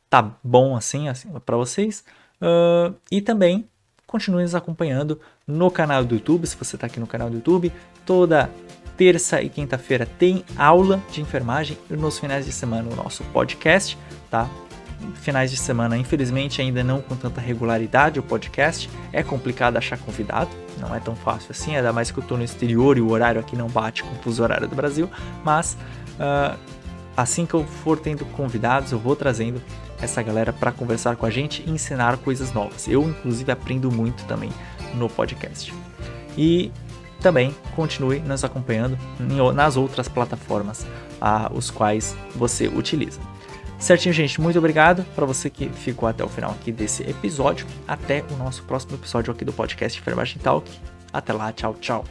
tá 0.10 0.32
bom 0.43 0.75
assim, 0.75 1.10
assim 1.10 1.29
para 1.45 1.58
vocês. 1.58 2.03
Uh, 2.41 2.93
e 3.12 3.21
também 3.21 3.67
continue 4.06 4.43
nos 4.43 4.53
acompanhando 4.53 5.19
no 5.47 5.71
canal 5.71 6.06
do 6.06 6.13
YouTube, 6.15 6.45
se 6.45 6.56
você 6.56 6.75
está 6.75 6.86
aqui 6.88 6.99
no 6.99 7.08
canal 7.08 7.29
do 7.29 7.38
YouTube. 7.38 7.71
Toda 8.06 8.49
terça 8.95 9.41
e 9.41 9.49
quinta-feira 9.49 10.06
tem 10.06 10.45
aula 10.56 11.01
de 11.12 11.19
enfermagem 11.19 11.77
e 11.89 11.95
nos 11.95 12.19
finais 12.19 12.45
de 12.45 12.51
semana 12.51 12.91
o 12.91 12.95
nosso 12.95 13.23
podcast, 13.25 13.97
tá? 14.29 14.47
Finais 15.16 15.52
de 15.52 15.58
semana, 15.58 15.98
infelizmente, 15.98 16.62
ainda 16.62 16.84
não 16.84 17.02
com 17.02 17.16
tanta 17.16 17.42
regularidade 17.42 18.20
o 18.20 18.24
podcast. 18.24 18.89
É 19.12 19.24
complicado 19.24 19.78
achar 19.78 19.98
convidado, 19.98 20.50
não 20.80 20.94
é 20.94 21.00
tão 21.00 21.16
fácil 21.16 21.52
assim, 21.52 21.76
ainda 21.76 21.94
mais 21.94 22.12
que 22.12 22.20
eu 22.20 22.22
estou 22.22 22.38
no 22.38 22.44
exterior 22.44 22.98
e 22.98 23.02
o 23.02 23.10
horário 23.10 23.39
aqui 23.39 23.56
não 23.56 23.68
bate 23.68 24.04
com 24.04 24.12
o 24.12 24.16
fuso 24.16 24.44
horário 24.44 24.68
do 24.68 24.76
Brasil. 24.76 25.10
Mas 25.44 25.78
uh, 26.20 26.58
assim 27.16 27.46
que 27.46 27.54
eu 27.54 27.66
for 27.66 28.00
tendo 28.00 28.26
convidados, 28.26 28.92
eu 28.92 29.00
vou 29.00 29.16
trazendo 29.16 29.62
essa 30.02 30.22
galera 30.22 30.52
para 30.52 30.72
conversar 30.72 31.16
com 31.16 31.26
a 31.26 31.30
gente 31.30 31.63
e 31.66 31.72
ensinar 31.72 32.18
coisas 32.18 32.52
novas. 32.52 32.88
Eu, 32.88 33.04
inclusive, 33.04 33.52
aprendo 33.52 33.92
muito 33.92 34.24
também 34.26 34.52
no 34.96 35.10
podcast. 35.10 35.74
E 36.38 36.72
também 37.22 37.56
continue 37.76 38.20
nos 38.20 38.44
acompanhando 38.44 38.98
nas 39.56 39.78
outras 39.78 40.10
plataformas 40.10 40.86
a 41.22 41.50
os 41.54 41.72
quais 41.72 42.16
você 42.36 42.68
utiliza. 42.68 43.33
Certinho, 43.84 44.13
gente, 44.13 44.39
muito 44.39 44.58
obrigado 44.58 45.04
para 45.13 45.26
você 45.26 45.50
que 45.50 45.67
ficou 45.67 46.08
até 46.08 46.24
o 46.24 46.30
final 46.30 46.52
aqui 46.52 46.72
desse 46.72 47.04
episódio. 47.04 47.67
Até 47.86 48.24
o 48.32 48.38
nosso 48.38 48.63
próximo 48.63 48.96
episódio 48.96 49.34
aqui 49.34 49.43
do 49.43 49.52
podcast 49.52 50.00
Enfermagem 50.00 50.38
Talk. 50.41 50.72
Até 51.12 51.34
lá, 51.34 51.52
tchau, 51.52 51.76
tchau. 51.82 52.06